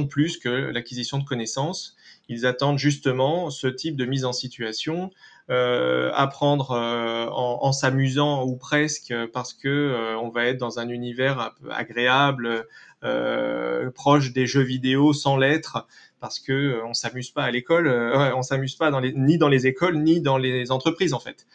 plus 0.09 0.39
que 0.39 0.49
l'acquisition 0.49 1.19
de 1.19 1.25
connaissances. 1.25 1.97
Ils 2.29 2.47
attendent 2.47 2.79
justement 2.79 3.51
ce 3.51 3.67
type 3.67 3.97
de 3.97 4.05
mise 4.05 4.25
en 4.25 4.33
situation 4.33 5.11
apprendre 5.49 6.73
en, 6.73 7.65
en 7.65 7.73
s'amusant 7.73 8.45
ou 8.45 8.57
presque 8.57 9.15
parce 9.33 9.55
que 9.55 10.17
on 10.21 10.29
va 10.29 10.47
être 10.47 10.59
dans 10.59 10.81
un 10.81 10.89
univers 10.89 11.55
agréable, 11.71 12.67
proche 13.95 14.33
des 14.33 14.47
jeux 14.47 14.63
vidéo 14.63 15.13
sans 15.13 15.37
l'être 15.37 15.87
parce 16.19 16.41
que 16.41 16.81
on 16.85 16.95
s'amuse 16.95 17.31
pas 17.31 17.45
à 17.45 17.53
l'école, 17.53 17.87
on 18.35 18.43
s'amuse 18.43 18.75
pas 18.75 18.91
ni 19.01 19.39
dans 19.39 19.49
les 19.49 19.69
écoles 19.69 19.99
ni 19.99 20.21
dans 20.21 20.37
les 20.37 20.73
entreprises 20.73 21.15
en 21.15 21.21
fait. 21.21 21.47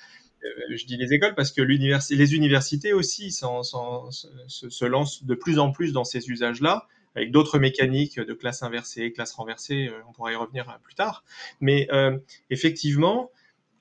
Euh, 0.44 0.76
je 0.76 0.86
dis 0.86 0.98
les 0.98 1.14
écoles 1.14 1.36
parce 1.36 1.52
que 1.52 1.62
les 1.62 2.36
universités 2.36 2.94
aussi 2.94 3.32
se, 3.32 4.86
lancent 4.86 5.24
de 5.24 5.36
plus 5.36 5.60
en 5.60 5.72
plus 5.72 5.94
dans 5.94 6.04
ces 6.04 6.30
usages-là, 6.30 6.88
avec 7.16 7.32
d'autres 7.32 7.60
mécaniques 7.60 8.20
de 8.20 8.34
classe 8.34 8.64
inversée, 8.64 9.12
classe 9.12 9.34
renversée, 9.34 9.90
euh, 9.90 10.02
on 10.08 10.14
pourra 10.14 10.32
y 10.32 10.36
revenir 10.36 10.80
plus 10.84 10.96
tard. 10.96 11.24
Mais 11.60 11.88
euh, 11.92 12.18
effectivement, 12.50 13.32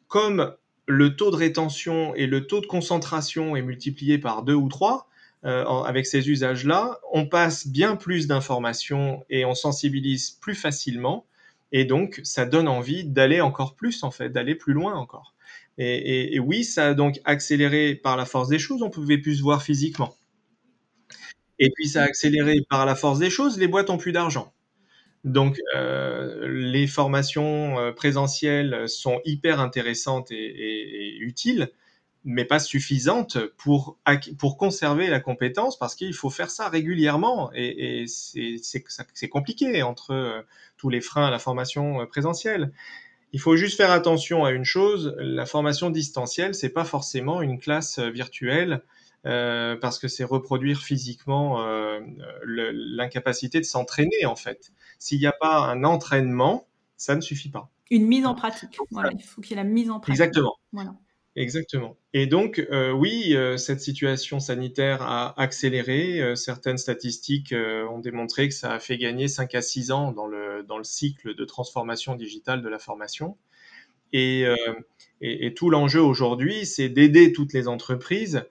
comme 0.09 0.55
le 0.87 1.16
taux 1.16 1.31
de 1.31 1.37
rétention 1.37 2.14
et 2.14 2.27
le 2.27 2.46
taux 2.46 2.61
de 2.61 2.66
concentration 2.66 3.55
est 3.57 3.62
multiplié 3.62 4.18
par 4.18 4.42
deux 4.42 4.55
ou 4.55 4.68
trois, 4.68 5.07
avec 5.42 6.05
ces 6.05 6.29
usages-là, 6.29 7.01
on 7.12 7.25
passe 7.25 7.66
bien 7.66 7.96
plus 7.96 8.27
d'informations 8.27 9.25
et 9.31 9.46
on 9.46 9.55
sensibilise 9.55 10.33
plus 10.33 10.55
facilement. 10.55 11.25
Et 11.73 11.87
donc, 11.87 12.20
ça 12.25 12.44
donne 12.44 12.68
envie 12.68 13.05
d'aller 13.05 13.40
encore 13.40 13.75
plus, 13.75 14.03
en 14.03 14.11
fait, 14.11 14.29
d'aller 14.29 14.55
plus 14.55 14.75
loin 14.75 14.92
encore. 14.94 15.35
Et, 15.82 16.38
oui, 16.38 16.62
ça 16.62 16.88
a 16.88 16.94
donc 16.94 17.20
accéléré 17.24 17.94
par 17.94 18.18
la 18.18 18.26
force 18.26 18.48
des 18.48 18.58
choses, 18.58 18.82
on 18.82 18.90
pouvait 18.90 19.16
plus 19.16 19.36
se 19.36 19.42
voir 19.42 19.62
physiquement. 19.62 20.14
Et 21.58 21.70
puis 21.70 21.88
ça 21.88 22.02
a 22.02 22.04
accéléré 22.04 22.60
par 22.68 22.84
la 22.84 22.94
force 22.94 23.18
des 23.18 23.30
choses, 23.30 23.58
les 23.58 23.66
boîtes 23.66 23.88
ont 23.88 23.96
plus 23.96 24.12
d'argent. 24.12 24.52
Donc 25.24 25.58
euh, 25.74 26.48
les 26.48 26.86
formations 26.86 27.78
euh, 27.78 27.92
présentielles 27.92 28.88
sont 28.88 29.20
hyper 29.24 29.58
intéressantes 29.60 30.30
et, 30.30 31.16
utiles, 31.18 31.70
mais 32.24 32.44
pas 32.44 32.58
suffisantes 32.58 33.38
pour, 33.56 33.98
pour 34.38 34.58
conserver 34.58 35.08
la 35.08 35.20
compétence 35.20 35.78
parce 35.78 35.94
qu'il 35.94 36.12
faut 36.12 36.30
faire 36.30 36.50
ça 36.50 36.68
régulièrement 36.68 37.50
et, 37.54 38.04
c'est 38.06 39.28
compliqué 39.30 39.82
entre 39.82 40.10
euh, 40.12 40.42
tous 40.76 40.90
les 40.90 41.00
freins 41.00 41.26
à 41.26 41.30
la 41.30 41.38
formation 41.38 42.06
présentielle. 42.06 42.70
Il 43.32 43.40
faut 43.40 43.56
juste 43.56 43.76
faire 43.76 43.90
attention 43.92 44.44
à 44.44 44.50
une 44.50 44.64
chose, 44.64 45.14
la 45.18 45.46
formation 45.46 45.90
distancielle, 45.90 46.54
c'est 46.54 46.70
pas 46.70 46.84
forcément 46.84 47.42
une 47.42 47.58
classe 47.58 47.98
euh, 47.98 48.10
virtuelle 48.10 48.82
euh, 49.26 49.76
parce 49.76 49.98
que 49.98 50.08
c'est 50.08 50.24
reproduire 50.24 50.80
physiquement 50.80 51.62
euh, 51.62 52.00
l'incapacité 52.44 53.60
de 53.60 53.64
s'entraîner 53.64 54.26
en 54.26 54.36
fait. 54.36 54.72
S'il 54.98 55.18
n'y 55.20 55.26
a 55.26 55.32
pas 55.32 55.58
un 55.58 55.84
entraînement, 55.84 56.66
ça 56.96 57.14
ne 57.14 57.20
suffit 57.20 57.50
pas. 57.50 57.70
Une 57.90 58.06
mise 58.06 58.26
en 58.26 58.34
pratique. 58.34 58.76
Voilà, 58.90 59.10
il 59.12 59.22
faut 59.22 59.40
qu'il 59.40 59.56
y 59.56 59.60
ait 59.60 59.62
la 59.62 59.68
mise 59.68 59.90
en 59.90 60.00
pratique. 60.00 60.20
Exactement. 60.20 60.56
Voilà. 60.72 60.94
Exactement. 61.40 61.96
Et 62.12 62.26
donc, 62.26 62.59
euh, 62.70 62.92
oui, 62.92 63.35
euh, 63.35 63.57
cette 63.57 63.81
situation 63.81 64.40
sanitaire 64.40 65.00
a 65.00 65.40
accéléré. 65.40 66.20
Euh, 66.20 66.35
certaines 66.35 66.76
statistiques 66.76 67.55
ont 67.55 67.98
démontré 67.98 68.48
que 68.48 68.55
ça 68.55 68.74
a 68.74 68.79
fait 68.79 68.98
gagner 68.98 69.26
5 69.26 69.55
à 69.55 69.62
6 69.62 69.90
ans 69.90 70.12
dans 70.12 70.26
le, 70.26 70.62
dans 70.62 70.76
le 70.76 70.85
cycle 70.85 71.35
de 71.35 71.44
transformation 71.46 72.14
digitale 72.14 72.61
de 72.61 72.68
la 72.68 72.79
formation. 72.79 73.38
Et, 74.12 74.44
tout 75.57 75.70
l'enjeu 75.70 76.03
aujourd'hui, 76.03 76.66
c'est 76.66 76.90
d'aider 76.90 77.33
toutes 77.33 77.55
les 77.55 77.68
entreprises 77.68 78.44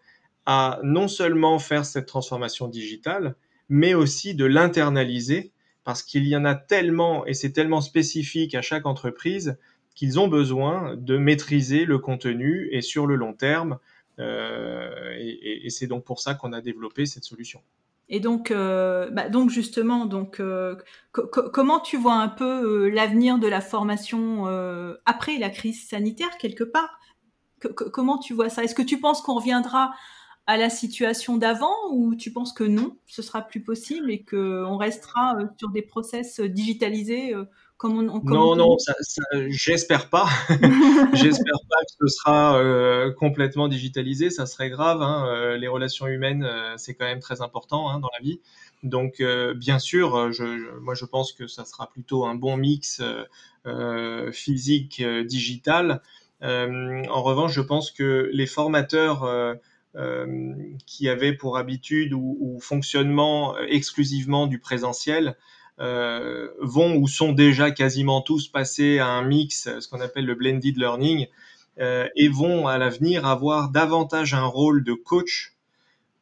à 0.48 0.80
non 0.84 1.08
seulement 1.08 1.60
faire 1.60 1.86
cette 1.86 2.08
transformation 2.08 2.68
digitale, 2.68 3.36
mais 3.68 3.94
aussi 3.94 4.34
de 4.34 4.46
l'internaliser, 4.46 5.52
parce 5.84 6.02
qu'il 6.02 6.28
y 6.28 6.36
en 6.36 6.46
a 6.46 6.56
tellement, 6.56 7.26
et 7.28 7.34
c'est 7.34 7.52
tellement 7.52 7.82
spécifique 7.82 8.56
à 8.56 8.62
chaque 8.64 8.88
entreprise, 8.88 9.58
qu'ils 10.00 10.18
ont 10.18 10.30
besoin 10.30 10.96
de 10.96 11.18
maîtriser 11.18 11.84
le 11.84 11.98
contenu 11.98 12.70
et 12.72 12.80
sur 12.80 13.06
le 13.06 13.18
long 13.18 13.34
terme. 13.34 13.80
Euh, 14.18 15.14
et, 15.18 15.70
c'est 15.70 15.88
donc 15.88 16.06
pour 16.06 16.22
ça 16.22 16.36
qu'on 16.36 16.54
a 16.54 16.62
développé 16.62 17.06
cette 17.06 17.26
solution. 17.26 17.62
Et 18.08 18.22
donc, 18.22 18.50
euh, 18.50 19.10
bah, 19.10 19.28
donc 19.28 19.50
justement, 19.50 20.06
donc 20.06 20.40
euh, 20.40 20.78
comment 21.12 21.82
tu 21.82 21.98
vois 21.98 22.14
un 22.14 22.30
peu 22.30 22.88
l'avenir 22.88 23.40
de 23.40 23.48
la 23.48 23.60
formation 23.60 24.46
après 25.06 25.38
la 25.38 25.50
crise 25.50 25.86
sanitaire 25.86 26.38
quelque 26.40 26.64
part? 26.64 27.02
Comment 27.60 28.20
tu 28.20 28.34
vois 28.34 28.48
ça? 28.48 28.64
Est-ce 28.64 28.76
que 28.76 28.82
tu 28.82 29.02
penses 29.02 29.22
qu'on 29.22 29.36
reviendra 29.36 29.94
à 30.48 30.56
la 30.56 30.70
situation 30.70 31.36
d'avant 31.36 31.76
ou 31.92 32.16
tu 32.16 32.32
penses 32.32 32.54
que 32.54 32.64
non, 32.64 32.96
ce 33.06 33.22
sera 33.22 33.42
plus 33.42 33.62
possible 33.62 34.10
et 34.10 34.24
qu'on 34.24 34.78
restera 34.78 35.38
sur 35.58 35.70
des 35.72 35.82
process 35.82 36.40
digitalisés 36.40 37.36
non, 37.88 38.56
non, 38.58 38.78
j'espère 39.50 40.10
pas. 40.10 40.28
j'espère 41.14 41.60
pas 41.70 41.78
que 41.86 42.08
ce 42.08 42.08
sera 42.08 42.58
euh, 42.58 43.14
complètement 43.14 43.70
digitalisé. 43.70 44.30
Ça 44.30 44.46
serait 44.46 44.70
grave. 44.70 45.02
Hein. 45.02 45.26
Euh, 45.30 45.58
les 45.58 45.68
relations 45.68 46.08
humaines, 46.08 46.44
euh, 46.44 46.74
c'est 46.78 46.94
quand 46.94 47.06
même 47.06 47.22
très 47.22 47.42
important 47.42 47.90
hein, 47.90 48.00
dans 48.00 48.10
la 48.18 48.24
vie. 48.24 48.42
Donc, 48.84 49.22
bien 49.58 49.78
sûr, 49.78 50.32
je, 50.32 50.80
moi, 50.80 50.94
je 50.94 51.04
pense 51.04 51.34
que 51.34 51.48
ça 51.48 51.66
sera 51.66 51.90
plutôt 51.90 52.26
un 52.26 52.36
bon 52.36 52.56
mix 52.56 53.02
physique, 54.32 55.04
digital. 55.26 56.02
en 56.42 57.22
revanche, 57.22 57.52
je 57.52 57.60
pense 57.60 57.92
que 57.92 58.30
les 58.32 58.46
formateurs 58.46 59.30
qui 60.86 61.10
avaient 61.10 61.34
pour 61.34 61.58
habitude 61.58 62.14
ou, 62.14 62.38
ou 62.40 62.62
fonctionnement 62.62 63.58
exclusivement 63.58 64.48
du 64.48 64.60
présentiel, 64.60 65.36
euh, 65.80 66.50
vont 66.60 66.96
ou 66.96 67.08
sont 67.08 67.32
déjà 67.32 67.72
quasiment 67.72 68.22
tous 68.22 68.48
passés 68.48 69.00
à 69.00 69.08
un 69.08 69.24
mix, 69.24 69.70
ce 69.80 69.88
qu'on 69.88 70.02
appelle 70.02 70.26
le 70.26 70.36
blended 70.36 70.78
learning, 70.78 71.28
euh, 71.80 72.08
et 72.16 72.28
vont 72.28 72.68
à 72.68 72.78
l'avenir 72.78 73.26
avoir 73.26 73.70
davantage 73.70 74.34
un 74.34 74.46
rôle 74.46 74.84
de 74.84 74.94
coach 74.94 75.56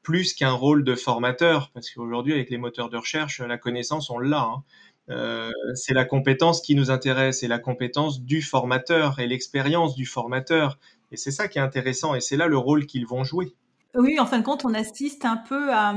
plus 0.03 0.33
qu'un 0.33 0.51
rôle 0.51 0.83
de 0.83 0.95
formateur, 0.95 1.71
parce 1.73 1.89
qu'aujourd'hui 1.89 2.33
avec 2.33 2.49
les 2.49 2.57
moteurs 2.57 2.89
de 2.89 2.97
recherche, 2.97 3.41
la 3.41 3.57
connaissance 3.57 4.09
on 4.09 4.19
l'a. 4.19 4.41
Hein. 4.41 4.63
Euh, 5.09 5.51
c'est 5.73 5.93
la 5.93 6.05
compétence 6.05 6.61
qui 6.61 6.75
nous 6.75 6.91
intéresse, 6.91 7.39
c'est 7.39 7.47
la 7.47 7.59
compétence 7.59 8.21
du 8.21 8.41
formateur 8.41 9.19
et 9.19 9.27
l'expérience 9.27 9.95
du 9.95 10.05
formateur. 10.05 10.79
Et 11.11 11.17
c'est 11.17 11.31
ça 11.31 11.47
qui 11.47 11.57
est 11.57 11.61
intéressant, 11.61 12.15
et 12.15 12.21
c'est 12.21 12.37
là 12.37 12.47
le 12.47 12.57
rôle 12.57 12.85
qu'ils 12.85 13.07
vont 13.07 13.23
jouer. 13.23 13.53
Oui, 13.97 14.19
en 14.19 14.27
fin 14.27 14.39
de 14.39 14.43
compte, 14.43 14.63
on 14.63 14.75
assiste 14.75 15.25
un 15.25 15.37
peu 15.37 15.73
à, 15.73 15.95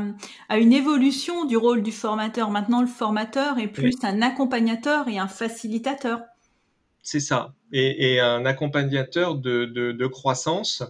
une 0.58 0.72
évolution 0.72 1.44
du 1.44 1.58
rôle 1.58 1.82
du 1.82 1.92
formateur. 1.92 2.50
Maintenant, 2.50 2.80
le 2.80 2.86
formateur 2.86 3.58
est 3.58 3.68
plus 3.68 3.94
un 4.02 4.22
accompagnateur 4.22 5.06
et 5.08 5.18
un 5.18 5.28
facilitateur. 5.28 6.22
C'est 7.02 7.20
ça. 7.20 7.54
Et, 7.72 8.18
un 8.18 8.46
accompagnateur 8.46 9.36
de, 9.36 10.06
croissance, 10.06 10.82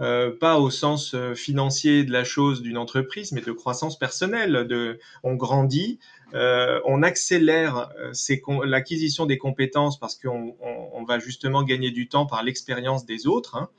euh, 0.00 0.36
pas 0.38 0.58
au 0.58 0.70
sens 0.70 1.14
euh, 1.14 1.34
financier 1.34 2.04
de 2.04 2.12
la 2.12 2.24
chose 2.24 2.62
d'une 2.62 2.78
entreprise, 2.78 3.32
mais 3.32 3.40
de 3.40 3.52
croissance 3.52 3.98
personnelle. 3.98 4.66
De, 4.66 4.98
on 5.22 5.34
grandit, 5.34 5.98
euh, 6.34 6.80
on 6.84 7.02
accélère 7.02 7.90
l'acquisition 8.64 9.24
des 9.24 9.38
compétences 9.38 9.98
parce 9.98 10.14
qu'on 10.14 11.04
va 11.06 11.18
justement 11.18 11.62
gagner 11.62 11.90
du 11.90 12.08
temps 12.08 12.26
par 12.26 12.42
l'expérience 12.42 13.06
des 13.06 13.26
autres. 13.26 13.56
Hein. 13.56 13.70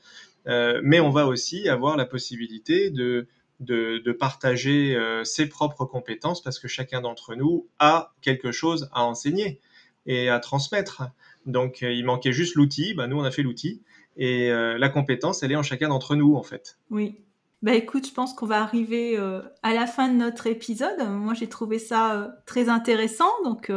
Euh, 0.46 0.80
mais 0.82 1.00
on 1.00 1.10
va 1.10 1.26
aussi 1.26 1.68
avoir 1.68 1.96
la 1.96 2.04
possibilité 2.04 2.90
de, 2.90 3.26
de, 3.60 4.12
partager 4.12 4.96
euh, 4.96 5.24
ses 5.24 5.46
propres 5.48 5.84
compétences 5.84 6.42
parce 6.42 6.58
que 6.58 6.68
chacun 6.68 7.00
d'entre 7.00 7.34
nous 7.34 7.66
a 7.78 8.14
quelque 8.20 8.52
chose 8.52 8.88
à 8.92 9.04
enseigner 9.04 9.60
et 10.06 10.28
à 10.28 10.40
transmettre. 10.40 11.04
Donc 11.46 11.82
euh, 11.82 11.92
il 11.92 12.04
manquait 12.04 12.32
juste 12.32 12.54
l'outil, 12.54 12.94
bah, 12.94 13.06
nous 13.06 13.18
on 13.18 13.24
a 13.24 13.30
fait 13.30 13.42
l'outil 13.42 13.82
et 14.18 14.50
la 14.50 14.88
compétence 14.90 15.42
elle 15.42 15.52
est 15.52 15.56
en 15.56 15.62
chacun 15.62 15.88
d'entre 15.88 16.16
nous 16.16 16.34
en 16.34 16.42
fait. 16.42 16.78
Oui. 16.90 17.16
Bah 17.62 17.72
écoute, 17.74 18.08
je 18.08 18.12
pense 18.12 18.34
qu'on 18.34 18.44
va 18.44 18.60
arriver 18.60 19.16
à 19.62 19.72
la 19.72 19.86
fin 19.86 20.08
de 20.08 20.14
notre 20.14 20.48
épisode. 20.48 20.98
Moi 21.08 21.32
j'ai 21.32 21.48
trouvé 21.48 21.78
ça 21.78 22.36
très 22.44 22.68
intéressant 22.68 23.30
donc 23.42 23.72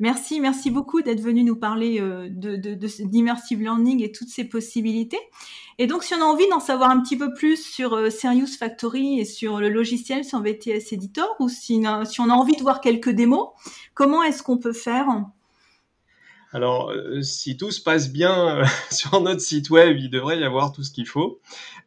Merci, 0.00 0.40
merci 0.40 0.70
beaucoup 0.70 1.02
d'être 1.02 1.20
venu 1.20 1.44
nous 1.44 1.56
parler 1.56 2.00
euh, 2.00 2.28
d'immersive 2.30 3.60
learning 3.60 4.02
et 4.02 4.12
toutes 4.12 4.28
ces 4.28 4.44
possibilités. 4.44 5.20
Et 5.78 5.86
donc, 5.86 6.04
si 6.04 6.14
on 6.14 6.20
a 6.20 6.24
envie 6.24 6.48
d'en 6.48 6.60
savoir 6.60 6.90
un 6.90 7.00
petit 7.00 7.16
peu 7.16 7.32
plus 7.32 7.64
sur 7.64 7.94
euh, 7.94 8.10
Serious 8.10 8.46
Factory 8.58 9.20
et 9.20 9.24
sur 9.24 9.60
le 9.60 9.68
logiciel 9.68 10.24
sur 10.24 10.40
VTS 10.40 10.92
Editor, 10.92 11.28
ou 11.40 11.48
si 11.48 11.82
on 11.84 12.30
a 12.30 12.34
envie 12.34 12.56
de 12.56 12.62
voir 12.62 12.80
quelques 12.80 13.10
démos, 13.10 13.48
comment 13.94 14.22
est-ce 14.22 14.42
qu'on 14.42 14.58
peut 14.58 14.72
faire? 14.72 15.08
Alors, 16.54 16.90
euh, 16.92 17.20
si 17.20 17.56
tout 17.56 17.72
se 17.72 17.82
passe 17.82 18.12
bien 18.12 18.58
euh, 18.58 18.64
sur 18.92 19.20
notre 19.20 19.40
site 19.40 19.70
web, 19.70 19.98
il 19.98 20.08
devrait 20.08 20.38
y 20.38 20.44
avoir 20.44 20.70
tout 20.70 20.84
ce 20.84 20.92
qu'il 20.92 21.08
faut. 21.08 21.40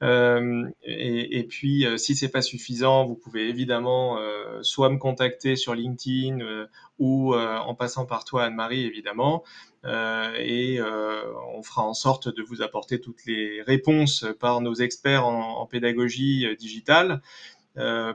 Euh, 0.03 0.65
et, 0.83 1.45
puis, 1.47 1.85
si 1.95 2.17
c'est 2.17 2.27
pas 2.27 2.41
suffisant, 2.41 3.05
vous 3.05 3.15
pouvez 3.15 3.47
évidemment 3.47 4.19
soit 4.61 4.89
me 4.89 4.97
contacter 4.97 5.55
sur 5.55 5.73
LinkedIn 5.73 6.67
ou 6.99 7.33
en 7.33 7.75
passant 7.75 8.05
par 8.05 8.25
toi, 8.25 8.43
Anne-Marie, 8.43 8.85
évidemment. 8.85 9.43
et 9.85 10.79
on 10.81 11.63
fera 11.63 11.83
en 11.83 11.93
sorte 11.93 12.27
de 12.27 12.43
vous 12.43 12.61
apporter 12.61 12.99
toutes 12.99 13.25
les 13.25 13.61
réponses 13.61 14.25
par 14.39 14.61
nos 14.61 14.75
experts 14.75 15.25
en, 15.25 15.65
pédagogie 15.65 16.45
digitale 16.57 17.21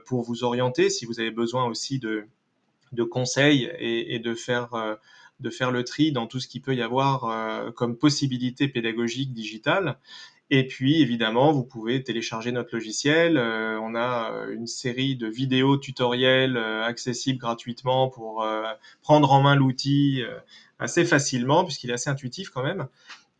pour 0.04 0.22
vous 0.22 0.44
orienter 0.44 0.90
si 0.90 1.04
vous 1.06 1.18
avez 1.18 1.32
besoin 1.32 1.64
aussi 1.64 1.98
de 1.98 2.28
conseils 3.04 3.70
et, 3.78 4.18
de 4.18 4.34
faire 4.34 4.74
euh, 4.74 4.94
de 5.42 5.50
faire 5.50 5.70
le 5.70 5.85
tri 5.85 6.12
dans 6.12 6.26
tout 6.26 6.40
ce 6.40 6.48
qu'il 6.48 6.62
peut 6.62 6.74
y 6.74 6.83
avoir 6.83 7.24
euh, 7.24 7.70
comme 7.70 7.96
possibilité 7.96 8.68
pédagogique 8.68 9.33
digitale. 9.33 9.98
Et 10.50 10.66
puis, 10.66 11.00
évidemment, 11.00 11.52
vous 11.52 11.64
pouvez 11.64 12.02
télécharger 12.02 12.52
notre 12.52 12.74
logiciel. 12.74 13.37
Euh, 13.37 13.78
on 13.81 13.94
a 13.94 14.31
une 14.50 14.66
série 14.66 15.16
de 15.16 15.26
vidéos 15.26 15.78
tutoriels 15.78 16.57
accessibles 16.57 17.38
gratuitement 17.38 18.09
pour 18.09 18.46
prendre 19.02 19.33
en 19.33 19.40
main 19.40 19.55
l'outil 19.55 20.22
assez 20.78 21.05
facilement, 21.05 21.64
puisqu'il 21.64 21.90
est 21.90 21.94
assez 21.94 22.11
intuitif 22.11 22.50
quand 22.50 22.62
même 22.62 22.87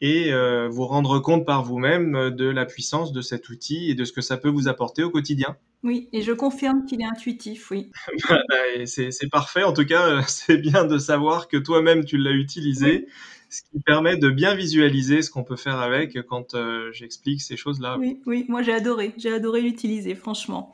et 0.03 0.33
vous 0.69 0.85
rendre 0.85 1.21
compte 1.21 1.47
par 1.47 1.63
vous-même 1.63 2.31
de 2.31 2.45
la 2.45 2.67
puissance 2.67 3.13
de 3.13 3.23
cet 3.23 3.49
outil 3.49 3.91
et 3.91 3.95
de 3.95 4.05
ce 4.05 4.13
que 4.13 4.21
ça 4.21 4.37
peut 4.37 4.51
vous 4.51 4.69
apporter 4.69 5.03
au 5.03 5.11
quotidien. 5.11 5.57
Oui, 5.85 6.09
et 6.13 6.23
je 6.23 6.33
confirme 6.33 6.85
qu'il 6.85 7.01
est 7.01 7.07
intuitif, 7.07 7.71
oui. 7.71 7.91
C'est 8.87 9.31
parfait. 9.31 9.65
En 9.65 9.73
tout 9.73 9.85
cas, 9.85 10.07
euh, 10.09 10.23
c'est 10.27 10.59
bien 10.59 10.85
de 10.85 10.99
savoir 10.99 11.49
que 11.49 11.57
toi-même, 11.57 12.05
tu 12.05 12.19
l'as 12.19 12.33
utilisé, 12.33 13.07
ce 13.53 13.61
qui 13.71 13.81
permet 13.85 14.17
de 14.17 14.31
bien 14.31 14.55
visualiser 14.55 15.21
ce 15.21 15.31
qu'on 15.31 15.45
peut 15.45 15.57
faire 15.57 15.79
avec 15.79 16.23
quand 16.23 16.55
euh, 16.55 16.91
j'explique 16.93 17.43
ces 17.43 17.59
choses-là. 17.59 17.99
Oui, 17.99 18.23
oui, 18.25 18.47
moi 18.49 18.63
j'ai 18.63 18.73
adoré. 18.73 19.13
J'ai 19.19 19.31
adoré 19.31 19.61
l'utiliser, 19.61 20.15
franchement. 20.15 20.73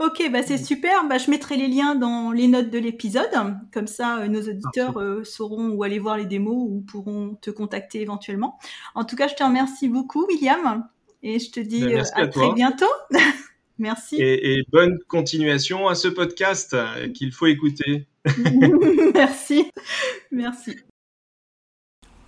Ok, 0.00 0.28
bah, 0.32 0.42
c'est 0.42 0.58
super. 0.58 1.06
Bah, 1.08 1.18
je 1.18 1.30
mettrai 1.30 1.56
les 1.56 1.68
liens 1.68 1.94
dans 1.94 2.32
les 2.32 2.48
notes 2.48 2.70
de 2.70 2.80
l'épisode. 2.80 3.30
Comme 3.72 3.86
ça, 3.86 4.18
euh, 4.18 4.26
nos 4.26 4.40
auditeurs 4.40 5.00
sauront 5.24 5.68
où 5.68 5.84
aller 5.84 6.00
voir 6.00 6.16
les 6.18 6.26
démos 6.26 6.68
ou 6.68 6.80
pourront 6.80 7.36
te 7.40 7.50
contacter 7.50 8.00
éventuellement. 8.00 8.58
En 8.96 9.04
tout 9.04 9.14
cas, 9.14 9.28
je 9.28 9.34
te 9.34 9.44
remercie 9.44 9.88
beaucoup, 9.88 10.26
William. 10.26 10.88
Et 11.22 11.38
je 11.38 11.52
te 11.52 11.60
dis 11.60 11.84
bah, 11.84 12.02
à 12.14 12.26
très 12.26 12.52
bientôt. 12.54 12.86
Merci. 13.78 14.16
Et, 14.18 14.64
bonne 14.72 14.98
continuation 15.06 15.86
à 15.86 15.94
ce 15.94 16.08
podcast 16.08 16.74
qu'il 17.14 17.30
faut 17.30 17.46
écouter. 17.46 18.08
Merci. 19.14 19.70
Merci. 20.32 20.76